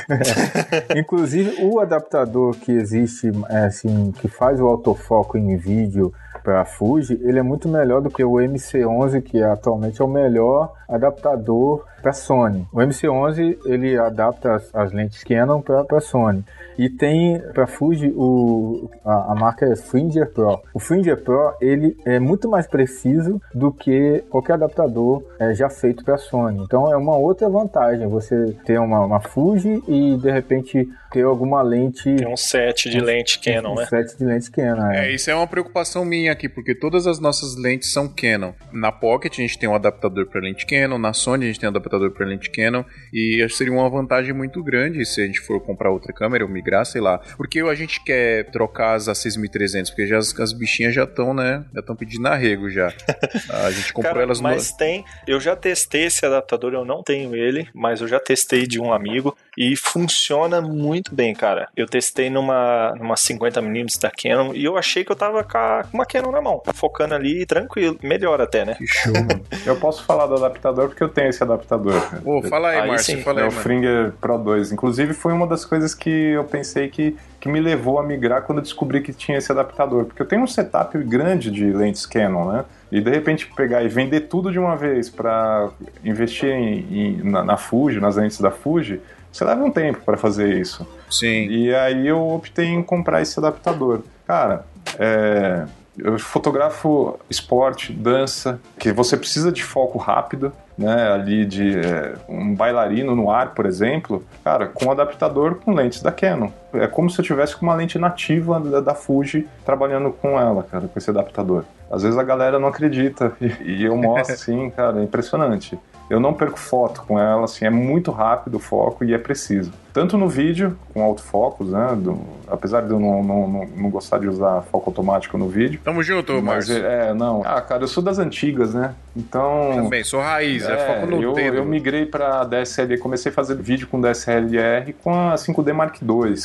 [0.95, 6.13] Inclusive, o adaptador que existe, assim, que faz o autofoco em vídeo
[6.49, 10.73] para Fuji, ele é muito melhor do que o MC11, que atualmente é o melhor
[10.87, 12.65] adaptador para Sony.
[12.73, 16.43] O MC11 ele adapta as, as lentes Canon para Sony.
[16.77, 20.61] E tem para Fuji o, a, a marca é Fringer Pro.
[20.73, 26.03] O Fringer Pro ele é muito mais preciso do que qualquer adaptador é, já feito
[26.05, 26.63] para Sony.
[26.63, 31.61] Então é uma outra vantagem você ter uma, uma Fuji e de repente ter alguma
[31.61, 33.85] lente Tem um set de lente Canon, um né?
[33.85, 34.91] set de lente Canon.
[34.91, 35.11] É, É.
[35.11, 38.53] isso é uma preocupação minha aqui, porque todas as nossas lentes são Canon.
[38.71, 41.67] Na Pocket a gente tem um adaptador para lente Canon, na Sony a gente tem
[41.67, 42.83] um adaptador para lente Canon,
[43.13, 46.85] e seria uma vantagem muito grande se a gente for comprar outra câmera ou migrar,
[46.85, 47.19] sei lá.
[47.35, 51.65] Porque a gente quer trocar as A6300, porque já as, as bichinhas já estão, né,
[51.73, 52.93] já estão pedindo arrego já.
[53.49, 55.03] A gente comprou Cara, elas mas tem.
[55.27, 58.93] Eu já testei esse adaptador, eu não tenho ele, mas eu já testei de um
[58.93, 61.67] amigo e funciona muito bem, cara.
[61.75, 66.05] Eu testei numa, numa 50mm da Canon e eu achei que eu tava com uma
[66.05, 68.75] Canon na mão, focando ali tranquilo, melhor até, né?
[68.75, 69.41] Que show, mano.
[69.65, 71.95] Eu posso falar do adaptador porque eu tenho esse adaptador.
[72.25, 73.63] Ô, fala aí, Aí Márcio, fala É aí, o mano.
[73.63, 74.71] Fringer Pro 2.
[74.71, 78.57] Inclusive, foi uma das coisas que eu pensei que, que me levou a migrar quando
[78.59, 80.05] eu descobri que tinha esse adaptador.
[80.05, 82.65] Porque eu tenho um setup grande de lentes Canon, né?
[82.91, 85.69] E de repente pegar e vender tudo de uma vez para
[86.03, 88.99] investir em, em- na, na Fuji, nas lentes da Fuji,
[89.31, 90.87] você leva um tempo para fazer isso.
[91.09, 91.45] Sim.
[91.49, 94.01] E aí eu optei em comprar esse adaptador.
[94.25, 94.65] Cara,
[94.97, 95.65] é,
[96.03, 101.11] eu fotografo esporte, dança, que você precisa de foco rápido, né?
[101.11, 104.23] Ali de é, um bailarino no ar, por exemplo.
[104.43, 106.49] Cara, com um adaptador com lentes da Canon.
[106.73, 110.63] É como se eu tivesse com uma lente nativa da, da Fuji trabalhando com ela,
[110.63, 111.63] cara, com esse adaptador.
[111.91, 115.77] Às vezes a galera não acredita e, e eu mostro assim, cara, é impressionante.
[116.09, 119.71] Eu não perco foto com ela, assim, é muito rápido o foco e é preciso.
[119.93, 121.95] Tanto no vídeo, com autofocus, né?
[121.95, 125.79] do- apesar de eu não, não, não, não gostar de usar foco automático no vídeo.
[125.83, 126.85] Tamo junto, Mas Márcio.
[126.85, 127.41] é, não.
[127.45, 128.95] Ah, cara, eu sou das antigas, né?
[129.15, 129.71] Então.
[129.75, 131.57] Também, sou raiz, é, foco no eu, dedo.
[131.57, 136.35] eu migrei para DSLR, comecei a fazer vídeo com DSLR com a 5D Mark II.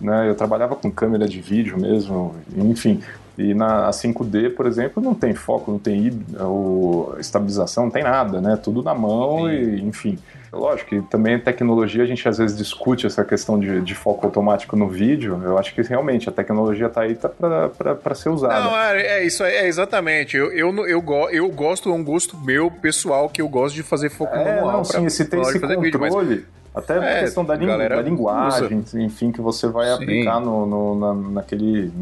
[0.00, 0.28] Né?
[0.28, 3.00] Eu trabalhava com câmera de vídeo mesmo, enfim.
[3.36, 8.02] E na 5D, por exemplo, não tem foco, não tem hí- ou estabilização, não tem
[8.04, 8.56] nada, né?
[8.62, 10.18] Tudo na mão e, enfim.
[10.52, 14.76] Lógico que também tecnologia, a gente às vezes discute essa questão de, de foco automático
[14.76, 15.40] no vídeo.
[15.42, 18.60] Eu acho que realmente a tecnologia tá aí tá para ser usada.
[18.60, 20.36] Não, é, é isso aí, é exatamente.
[20.36, 24.10] Eu, eu, eu, eu gosto, é um gosto meu pessoal que eu gosto de fazer
[24.10, 24.76] foco É, manual.
[24.76, 26.14] não, pra- sim, se tem esse fazer vídeo, mas-
[26.74, 29.92] até a É, questão da, a lin- galera da linguagem, enfim, que você vai Sim.
[30.02, 31.92] aplicar no, no- na- naquele,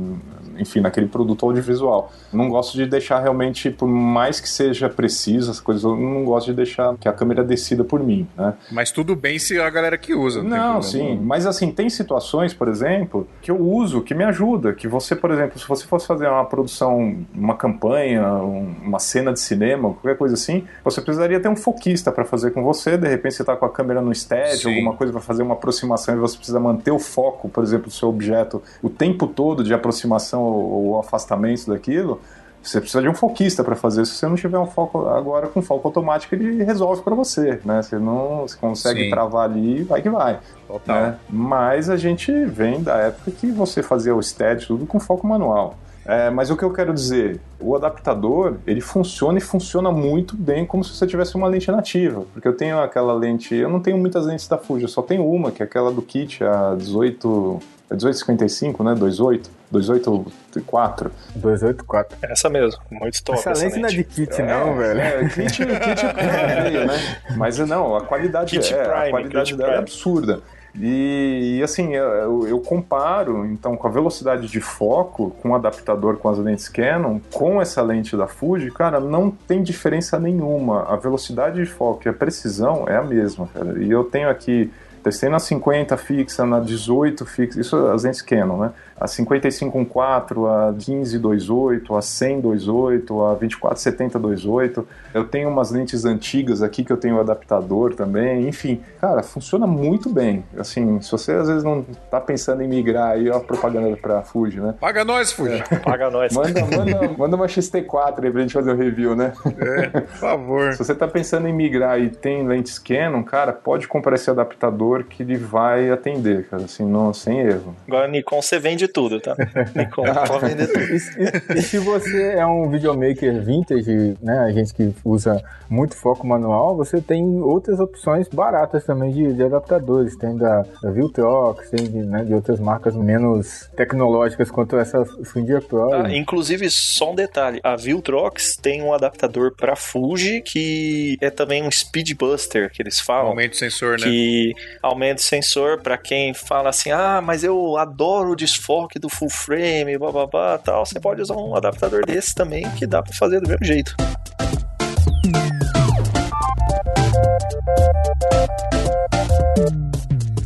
[0.59, 2.11] enfim, naquele produto audiovisual.
[2.33, 6.55] Não gosto de deixar realmente, por mais que seja preciso as coisas, não gosto de
[6.55, 8.55] deixar que a câmera decida por mim, né?
[8.71, 10.43] Mas tudo bem se a galera que usa.
[10.43, 14.73] Não, problema sim, mas assim, tem situações, por exemplo, que eu uso, que me ajuda,
[14.73, 19.33] que você, por exemplo, se você fosse fazer uma produção, uma campanha, um- uma cena
[19.33, 23.09] de cinema, qualquer coisa assim, você precisaria ter um foquista para fazer com você, de
[23.09, 24.75] repente você está com a câmera no stead, Sim.
[24.75, 27.93] alguma coisa para fazer uma aproximação e você precisa manter o foco, por exemplo, do
[27.93, 32.21] seu objeto o tempo todo de aproximação ou, ou afastamento daquilo,
[32.63, 34.07] você precisa de um foquista para fazer.
[34.07, 37.83] Se você não tiver um foco agora com foco automático, ele resolve para você, né?
[37.83, 39.11] Você não você consegue Sim.
[39.11, 40.39] travar ali e vai que vai.
[40.69, 41.03] Total.
[41.03, 41.19] né?
[41.29, 45.75] Mas a gente vem da época que você fazia o stead tudo com foco manual.
[46.05, 50.67] É, mas o que eu quero dizer, o adaptador, ele funciona e funciona muito bem
[50.67, 52.25] como se você tivesse uma lente nativa.
[52.33, 55.29] Porque eu tenho aquela lente, eu não tenho muitas lentes da Fuji, eu só tenho
[55.29, 61.13] uma, que é aquela do kit, a 18, é 1855, né, 28, 284.
[61.37, 62.19] 284.
[62.23, 63.39] Essa mesmo, muito top.
[63.39, 65.01] Essa Essa lente não é de kit, não, velho.
[65.01, 67.19] É, kit, kit é meio, né?
[67.37, 69.83] Mas não, a qualidade, Kit é, Prime, a qualidade Kit dela é Prime.
[69.85, 70.41] absurda.
[70.75, 76.17] E, e, assim, eu, eu comparo então com a velocidade de foco com o adaptador
[76.17, 80.85] com as lentes Canon, com essa lente da Fuji, cara, não tem diferença nenhuma.
[80.85, 83.83] A velocidade de foco e a precisão é a mesma, cara.
[83.83, 88.57] E eu tenho aqui, testei na 50 fixa, na 18 fixa, isso as lentes Canon,
[88.57, 88.73] né?
[88.99, 94.85] A 55.4, a 15.28, a 100.28, a 24.70.28.
[95.15, 98.49] Eu tenho umas lentes antigas aqui que eu tenho o adaptador também.
[98.49, 100.45] Enfim, cara, funciona muito bem.
[100.57, 104.23] Assim, se você às vezes não tá pensando em migrar aí, ó, a propaganda pra
[104.23, 104.75] Fuji, né?
[104.81, 105.63] Paga nós, Fuji.
[105.83, 106.33] Paga nós.
[106.43, 109.33] Manda, manda, manda uma XT4 aí pra gente fazer o review, né?
[109.59, 110.73] É, por favor.
[110.73, 115.05] Se você tá pensando em migrar e tem lentes Canon, cara, pode comprar esse adaptador
[115.05, 117.77] que ele vai atender, cara, assim, não, sem erro.
[117.87, 119.35] Agora, Nikon, você vende tudo, tá?
[119.75, 120.81] Nikon, pode vender tudo.
[120.85, 125.97] E, e- e se você é um videomaker vintage, né, a gente que usa muito
[125.97, 130.17] foco manual, você tem outras opções baratas também de, de adaptadores.
[130.17, 135.63] Tem da, da Viltrox, tem de, né, de outras marcas menos tecnológicas quanto essa Finger
[135.63, 135.93] Pro.
[135.93, 141.63] Ah, inclusive, só um detalhe: a Viltrox tem um adaptador para Fuji que é também
[141.63, 143.29] um Speed Buster, que eles falam.
[143.29, 144.05] Aumento o sensor, né?
[144.07, 144.53] que
[144.83, 149.29] aumenta o sensor para quem fala assim, ah, mas eu adoro o desfoque do full
[149.29, 150.87] frame, bababá, tal.
[150.87, 153.95] Você pode usar um adaptador desse também que dá para fazer do mesmo jeito.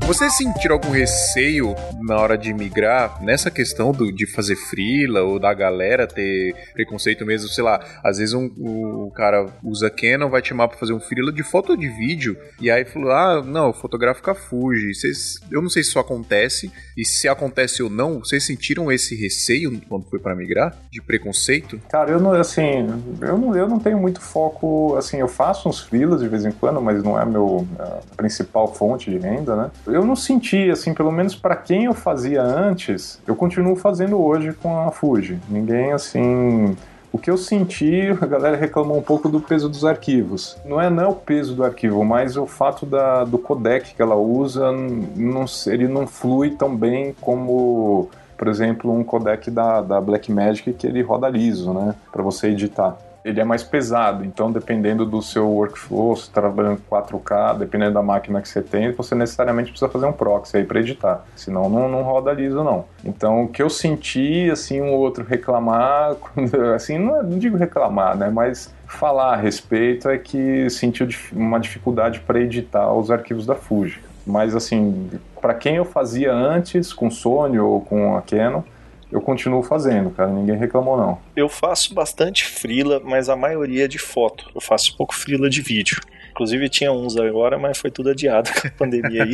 [0.06, 5.36] Vocês sentiram algum receio na hora de migrar nessa questão do, de fazer freela ou
[5.40, 7.48] da galera ter preconceito mesmo?
[7.48, 11.00] Sei lá, às vezes um, o cara usa Canon, vai te chamar pra fazer um
[11.00, 14.32] freela de foto ou de vídeo, e aí falou: ah, não, fotográfica.
[14.32, 19.16] Vocês, eu não sei se isso acontece, e se acontece ou não, vocês sentiram esse
[19.16, 20.72] receio quando foi pra migrar?
[20.88, 21.80] De preconceito?
[21.88, 22.86] Cara, eu não, assim,
[23.20, 26.52] eu não, eu não tenho muito foco, assim, eu faço uns freelas de vez em
[26.52, 29.70] quando, mas não é meu a principal fonte de renda, né?
[30.04, 34.78] Não senti, assim, pelo menos para quem eu fazia antes, eu continuo fazendo hoje com
[34.78, 35.38] a Fuji.
[35.48, 36.76] Ninguém, assim,
[37.16, 40.56] o que eu senti, a galera reclamou um pouco do peso dos arquivos.
[40.66, 44.02] Não é, não é o peso do arquivo, mas o fato da, do codec que
[44.02, 49.98] ela usa, não, ele não flui tão bem como, por exemplo, um codec da, da
[49.98, 52.98] Blackmagic que ele roda liso, né, para você editar.
[53.26, 57.94] Ele é mais pesado, então dependendo do seu workflow, se está trabalhando com 4K, dependendo
[57.94, 61.68] da máquina que você tem, você necessariamente precisa fazer um proxy aí para editar, senão
[61.68, 62.84] não, não roda liso não.
[63.04, 66.14] Então o que eu senti, assim, um outro reclamar,
[66.76, 71.58] assim, não, é- não digo reclamar, né, mas falar a respeito é que sentiu uma
[71.58, 74.00] dificuldade para editar os arquivos da Fuji.
[74.24, 75.10] Mas assim,
[75.40, 78.62] para quem eu fazia antes com Sony ou com a Canon,
[79.10, 81.18] eu continuo fazendo, cara, ninguém reclamou não.
[81.34, 84.50] Eu faço bastante frila, mas a maioria é de foto.
[84.54, 86.00] Eu faço pouco frila de vídeo.
[86.36, 89.32] Inclusive tinha uns agora, mas foi tudo adiado com a pandemia aí.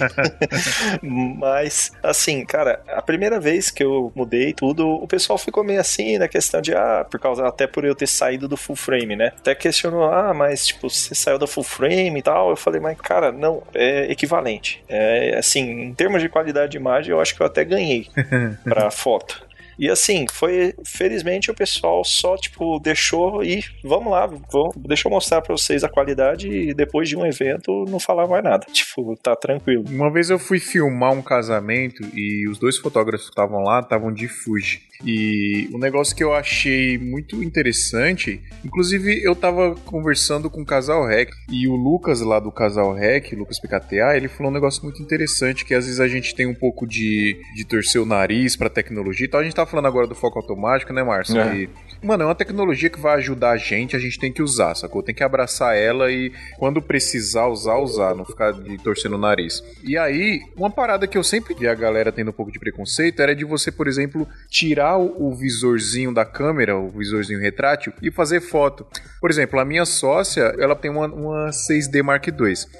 [1.03, 6.17] mas, assim, cara, a primeira vez que eu mudei tudo, o pessoal ficou meio assim
[6.17, 9.33] na questão de, ah, por causa, até por eu ter saído do full frame, né?
[9.37, 12.51] Até questionou, ah, mas, tipo, você saiu da full frame e tal.
[12.51, 14.85] Eu falei, mas, cara, não, é equivalente.
[14.89, 18.07] É, assim, em termos de qualidade de imagem, eu acho que eu até ganhei
[18.63, 19.45] pra foto.
[19.83, 20.73] E assim, foi.
[20.87, 25.83] Felizmente o pessoal só, tipo, deixou e vamos lá, vamos, deixa eu mostrar pra vocês
[25.83, 28.65] a qualidade e depois de um evento não falar mais nada.
[28.73, 29.85] Tipo, tá tranquilo.
[29.89, 34.13] Uma vez eu fui filmar um casamento e os dois fotógrafos que estavam lá estavam
[34.13, 34.93] de Fuji.
[35.05, 41.05] E um negócio que eu achei muito interessante, inclusive eu tava conversando com o Casal
[41.07, 45.03] Rec e o Lucas lá do Casal Rec, Lucas PKTA, ele falou um negócio muito
[45.03, 48.71] interessante que às vezes a gente tem um pouco de, de torcer o nariz pra
[48.71, 49.41] tecnologia e tal.
[49.41, 51.41] A gente tá falando agora do foco automático, né, Márcio?
[51.41, 51.57] É.
[51.57, 51.71] E,
[52.03, 55.03] mano, é uma tecnologia que vai ajudar a gente, a gente tem que usar, sacou?
[55.03, 59.65] Tem que abraçar ela e quando precisar usar, usar, não ficar de torcendo o nariz.
[59.83, 63.21] E aí, uma parada que eu sempre vi a galera tendo um pouco de preconceito
[63.21, 68.11] era de você, por exemplo, tirar o, o visorzinho da câmera, o visorzinho retrátil, e
[68.11, 68.87] fazer foto.
[69.21, 72.35] Por exemplo, a minha sócia, ela tem uma, uma 6D Mark II.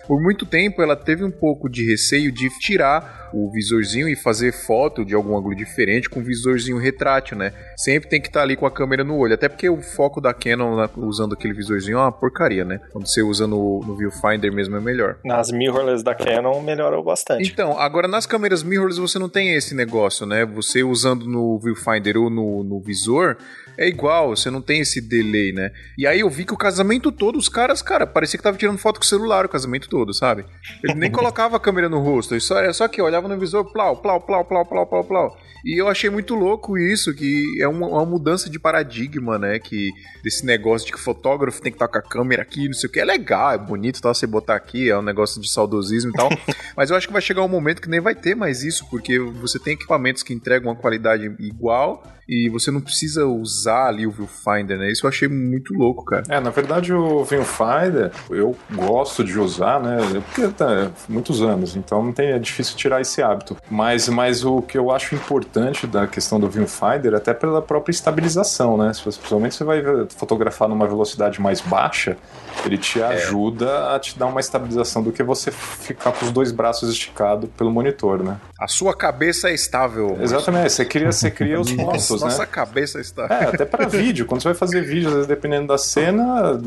[0.07, 4.53] Por muito tempo, ela teve um pouco de receio de tirar o visorzinho e fazer
[4.53, 7.53] foto de algum ângulo diferente com visorzinho retrátil, né?
[7.77, 10.21] Sempre tem que estar tá ali com a câmera no olho, até porque o foco
[10.21, 12.81] da Canon né, usando aquele visorzinho é uma porcaria, né?
[12.93, 15.19] Quando você usa no, no viewfinder mesmo é melhor.
[15.25, 17.51] Nas mirrorless da Canon melhorou bastante.
[17.51, 20.45] Então, agora nas câmeras mirrorless você não tem esse negócio, né?
[20.45, 23.37] Você usando no viewfinder ou no, no visor,
[23.77, 25.71] é igual, você não tem esse delay, né?
[25.97, 28.79] E aí eu vi que o casamento todo, os caras, cara, parecia que tava tirando
[28.79, 30.45] foto com o celular o casamento todo, sabe?
[30.83, 33.97] Ele nem colocava a câmera no rosto, só, era só que olhava no visor, plau,
[33.97, 35.39] plau, plau, plau, plau, plau, plau.
[35.65, 39.61] E eu achei muito louco isso, que é uma, uma, mudança de paradigma, né?
[39.61, 39.91] Que
[40.23, 42.89] desse negócio de que o fotógrafo tem que estar com a câmera aqui, não sei
[42.89, 42.99] o que.
[42.99, 46.29] É legal, é bonito tal, você botar aqui, é um negócio de saudosismo e tal.
[46.77, 49.19] Mas eu acho que vai chegar um momento que nem vai ter mais isso, porque
[49.21, 54.11] você tem equipamentos que entregam uma qualidade igual e você não precisa usar ali o
[54.11, 54.91] viewfinder, né?
[54.91, 56.23] Isso eu achei muito louco, cara.
[56.29, 59.99] É, na verdade o viewfinder eu gosto de usar, né?
[60.27, 63.57] Porque tá, muitos anos, então não tem, é difícil tirar esse hábito.
[63.71, 68.77] Mas, mas o que eu acho importante da questão do viewfinder, até pela própria estabilização,
[68.77, 68.93] né?
[68.93, 69.83] Se, principalmente você vai
[70.17, 72.17] fotografar numa velocidade mais baixa,
[72.65, 73.07] ele te é.
[73.07, 77.49] ajuda a te dar uma estabilização do que você ficar com os dois braços esticados
[77.57, 78.39] pelo monitor, né?
[78.63, 80.17] A sua cabeça é estável.
[80.21, 82.29] Exatamente, você cria, você cria os pontos, né?
[82.29, 83.25] Nossa cabeça está.
[83.25, 84.25] É, até para vídeo.
[84.25, 86.61] Quando você vai fazer vídeo, às vezes, dependendo da cena,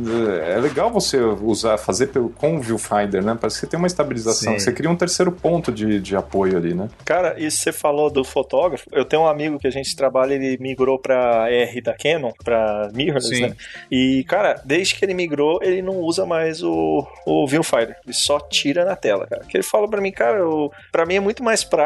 [0.45, 3.37] é legal você usar, fazer pelo, com o viewfinder, né?
[3.39, 4.53] Parece que tem uma estabilização.
[4.53, 4.59] Sim.
[4.59, 6.89] Você cria um terceiro ponto de, de apoio ali, né?
[7.05, 8.89] Cara, e você falou do fotógrafo.
[8.91, 12.89] Eu tenho um amigo que a gente trabalha, ele migrou para R da Canon, para
[12.93, 13.41] mirrorless, Sim.
[13.41, 13.55] né?
[13.89, 17.95] E, cara, desde que ele migrou, ele não usa mais o, o viewfinder.
[18.05, 19.45] Ele só tira na tela, cara.
[19.45, 21.84] Que ele fala para mim, cara, eu, pra mim é muito mais prático.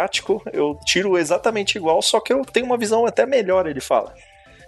[0.53, 4.13] Eu tiro exatamente igual, só que eu tenho uma visão até melhor, ele fala.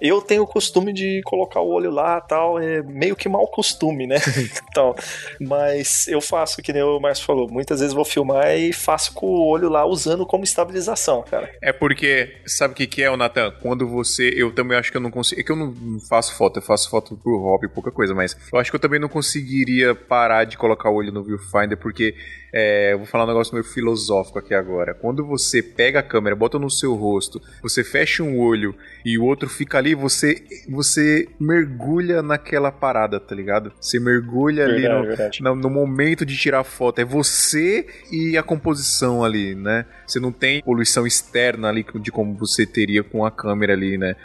[0.02, 4.08] Eu tenho o costume de colocar o olho lá tal, é meio que mau costume,
[4.08, 4.18] né?
[4.70, 4.96] então,
[5.40, 9.28] mas eu faço, que nem o Márcio falou, muitas vezes vou filmar e faço com
[9.28, 11.52] o olho lá usando como estabilização, cara.
[11.62, 13.52] É porque, sabe o que, que é, o Nathan?
[13.62, 14.34] Quando você.
[14.36, 15.40] Eu também acho que eu não consigo.
[15.40, 15.74] É que eu não
[16.10, 19.00] faço foto, eu faço foto por hobby, pouca coisa, mas eu acho que eu também
[19.00, 22.16] não conseguiria parar de colocar o olho no viewfinder, porque
[22.54, 24.94] é, vou falar um negócio meio filosófico aqui agora.
[24.94, 28.76] Quando você pega a câmera, bota no seu rosto, você fecha um olho
[29.06, 33.72] e o outro fica ali, você você mergulha naquela parada, tá ligado?
[33.80, 37.00] Você mergulha verdade, ali no, no, no, momento de tirar foto.
[37.00, 39.86] É você e a composição ali, né?
[40.08, 44.16] Você não tem poluição externa ali de como você teria com a câmera ali, né?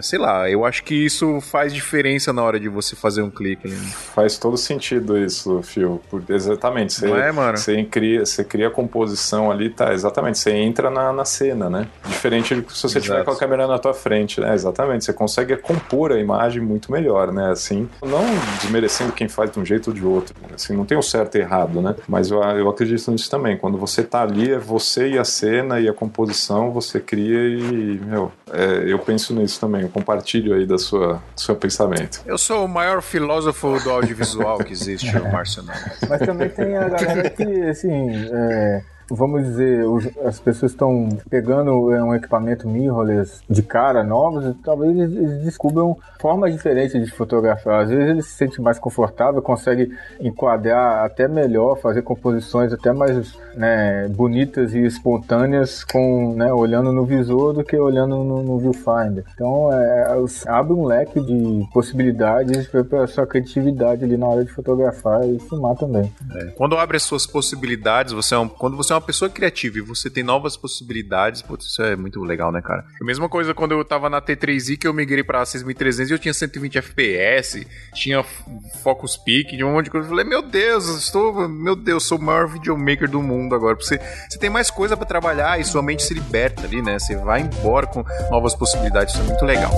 [0.00, 3.68] Sei lá, eu acho que isso faz diferença na hora de você fazer um clique.
[3.68, 3.76] Né?
[4.14, 6.00] Faz todo sentido isso, Phil.
[6.28, 6.94] Exatamente.
[6.94, 7.58] Você, não é, mano?
[7.58, 9.92] Você cria, você cria a composição ali, tá?
[9.92, 10.38] Exatamente.
[10.38, 11.88] Você entra na, na cena, né?
[12.06, 13.00] Diferente de se você Exato.
[13.00, 14.54] tiver com a câmera na tua frente, né?
[14.54, 15.04] Exatamente.
[15.04, 17.50] Você consegue compor a imagem muito melhor, né?
[17.50, 18.24] Assim, não
[18.60, 20.34] desmerecendo quem faz de um jeito ou de outro.
[20.54, 21.94] Assim, não tem o certo e errado, né?
[22.08, 23.56] Mas eu, eu acredito nisso também.
[23.56, 28.00] Quando você tá ali, é você e a cena e a composição você cria e,
[28.04, 29.82] meu, é, eu penso nisso também.
[29.82, 32.20] Eu compartilho aí da sua, do seu pensamento.
[32.26, 35.64] Eu sou o maior filósofo do audiovisual que existe, o Márcio
[36.08, 38.82] Mas também tem a galera que, assim, é,
[39.14, 39.84] vamos dizer,
[40.24, 46.52] as pessoas estão pegando é, um equipamento mirrorless de cara, novos, talvez eles, descubram formas
[46.52, 47.82] diferentes de fotografar.
[47.82, 49.90] Às vezes eles se sentem mais confortável, conseguem
[50.20, 57.04] enquadrar até melhor, fazer composições até mais né, bonitas e espontâneas com, né, olhando no
[57.04, 59.24] visor do que olhando no, no viewfinder.
[59.34, 60.06] Então é,
[60.46, 65.38] abre um leque de possibilidades para a sua criatividade ali na hora de fotografar e
[65.38, 66.12] filmar também.
[66.34, 66.44] É.
[66.56, 69.80] Quando abre as suas possibilidades, você é um, quando você é uma pessoa criativa e
[69.80, 72.84] você tem novas possibilidades, putz, isso é muito legal, né, cara?
[73.00, 76.18] A mesma coisa quando eu tava na T3i que eu migrei pra 6300 e eu
[76.18, 78.22] tinha 120 FPS, tinha
[78.82, 80.06] focus peak, tinha um monte de coisa.
[80.06, 83.74] Eu falei, meu Deus, eu estou, meu Deus, sou o maior videomaker do mundo agora.
[83.74, 83.98] Você,
[84.28, 86.98] você tem mais coisa para trabalhar e sua mente se liberta ali, né?
[86.98, 89.72] Você vai embora com novas possibilidades, isso é muito legal.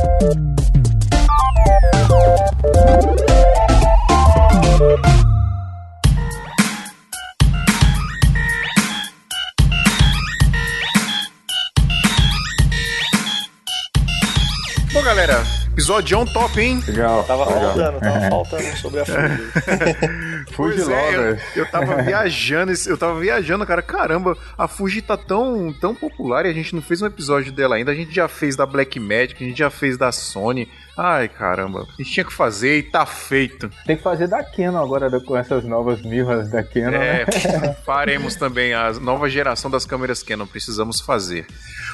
[14.95, 15.43] Bom, galera,
[15.75, 16.81] episódio on top, hein?
[16.87, 17.25] Legal.
[17.25, 17.75] Tava legal.
[17.75, 20.53] faltando, tava faltando sobre a Fuji.
[20.53, 20.95] Fuji logo.
[20.95, 23.83] É, eu, eu tava viajando, eu tava viajando, cara.
[23.83, 27.75] Caramba, a Fuji tá tão, tão popular e a gente não fez um episódio dela
[27.75, 27.91] ainda.
[27.91, 30.69] A gente já fez da Black Magic, a gente já fez da Sony.
[30.97, 31.81] Ai, caramba.
[31.81, 33.69] A gente tinha que fazer e tá feito.
[33.85, 37.75] Tem que fazer da Canon agora, com essas novas mirras da Canon, é, né?
[37.85, 40.47] faremos também a nova geração das câmeras Canon.
[40.47, 41.49] Precisamos fazer.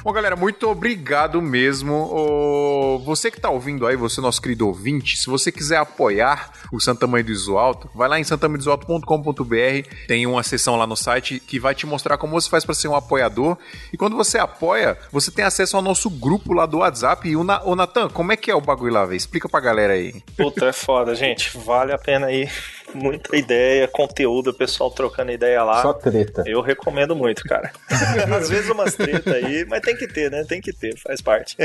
[0.04, 3.00] Bom, galera, muito obrigado mesmo.
[3.06, 7.06] você que tá ouvindo aí, você nosso querido ouvinte, se você quiser apoiar o Santa
[7.06, 9.88] Mãe do Iso Alto, vai lá em santamidzoto.com.br.
[10.06, 12.88] Tem uma seção lá no site que vai te mostrar como você faz para ser
[12.88, 13.56] um apoiador.
[13.92, 17.28] E quando você apoia, você tem acesso ao nosso grupo lá do WhatsApp.
[17.28, 19.16] E o Natan, como é que é o bagulho lá, velho?
[19.16, 20.22] Explica pra galera aí.
[20.36, 21.56] Puta, é foda, gente.
[21.58, 22.48] Vale a pena aí
[22.94, 25.82] muita ideia, conteúdo, o pessoal trocando ideia lá.
[25.82, 26.44] Só treta.
[26.46, 27.72] Eu recomendo muito, cara.
[28.36, 30.44] Às vezes umas treta aí, mas tem que ter, né?
[30.44, 31.56] Tem que ter, faz parte.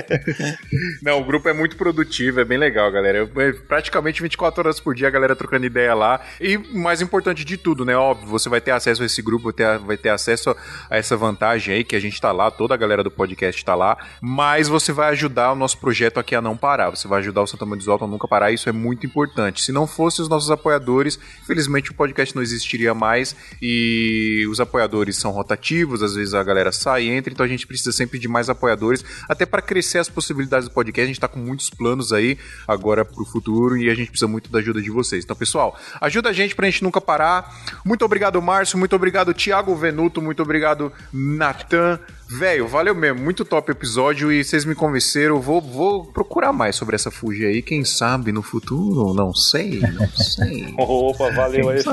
[1.02, 3.30] Não, o grupo é muito produtivo, é bem legal, galera.
[3.36, 6.22] É praticamente 24 horas por dia a galera trocando ideia lá.
[6.40, 7.96] E mais importante de tudo, né?
[7.96, 10.56] Óbvio, você vai ter acesso a esse grupo, vai ter, vai ter acesso
[10.90, 13.76] a essa vantagem aí que a gente tá lá, toda a galera do podcast tá
[13.76, 13.98] lá.
[14.22, 16.90] Mas você vai ajudar o nosso projeto aqui a não parar.
[16.90, 18.52] Você vai ajudar o Santa Mãe do Alto a nunca parar.
[18.52, 19.62] Isso é muito importante.
[19.62, 25.18] Se não fosse os nossos apoiadores, Infelizmente o podcast não existiria mais e os apoiadores
[25.18, 28.28] são rotativos, às vezes a galera sai e entra, então a gente precisa sempre de
[28.28, 31.04] mais apoiadores, até para crescer as possibilidades do podcast.
[31.04, 32.38] A gente está com muitos planos aí
[32.68, 35.24] agora para o futuro e a gente precisa muito da ajuda de vocês.
[35.24, 37.54] Então, pessoal, ajuda a gente para a gente nunca parar.
[37.84, 42.00] Muito obrigado, Márcio, muito obrigado, Thiago Venuto, muito obrigado, Natan.
[42.28, 43.22] Velho, valeu mesmo.
[43.22, 45.40] Muito top episódio e vocês me convenceram.
[45.40, 47.62] Vou, vou procurar mais sobre essa Fuji aí.
[47.62, 49.14] Quem sabe no futuro?
[49.14, 50.74] Não sei, não sei.
[50.78, 51.84] Opa, valeu aí,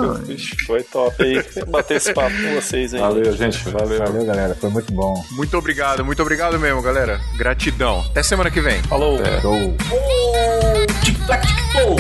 [0.66, 3.00] Foi top aí bater esse papo com vocês aí.
[3.00, 3.68] Valeu, gente.
[3.68, 3.98] Valeu.
[3.98, 4.54] Valeu, galera.
[4.54, 5.22] Foi muito bom.
[5.32, 7.20] Muito obrigado, muito obrigado mesmo, galera.
[7.36, 8.00] Gratidão.
[8.00, 8.82] Até semana que vem.
[8.84, 9.20] Falou.
[9.22, 9.40] É.
[9.40, 9.76] Show.
[11.04, 11.96] Tic-tac, tic-tom.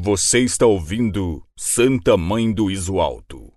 [0.00, 3.52] Você está ouvindo Santa Mãe do Iso Alto.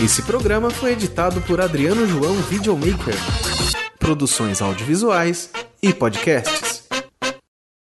[0.00, 3.16] Esse programa foi editado por Adriano João Videomaker.
[3.98, 5.50] Produções audiovisuais
[5.82, 6.71] e podcasts.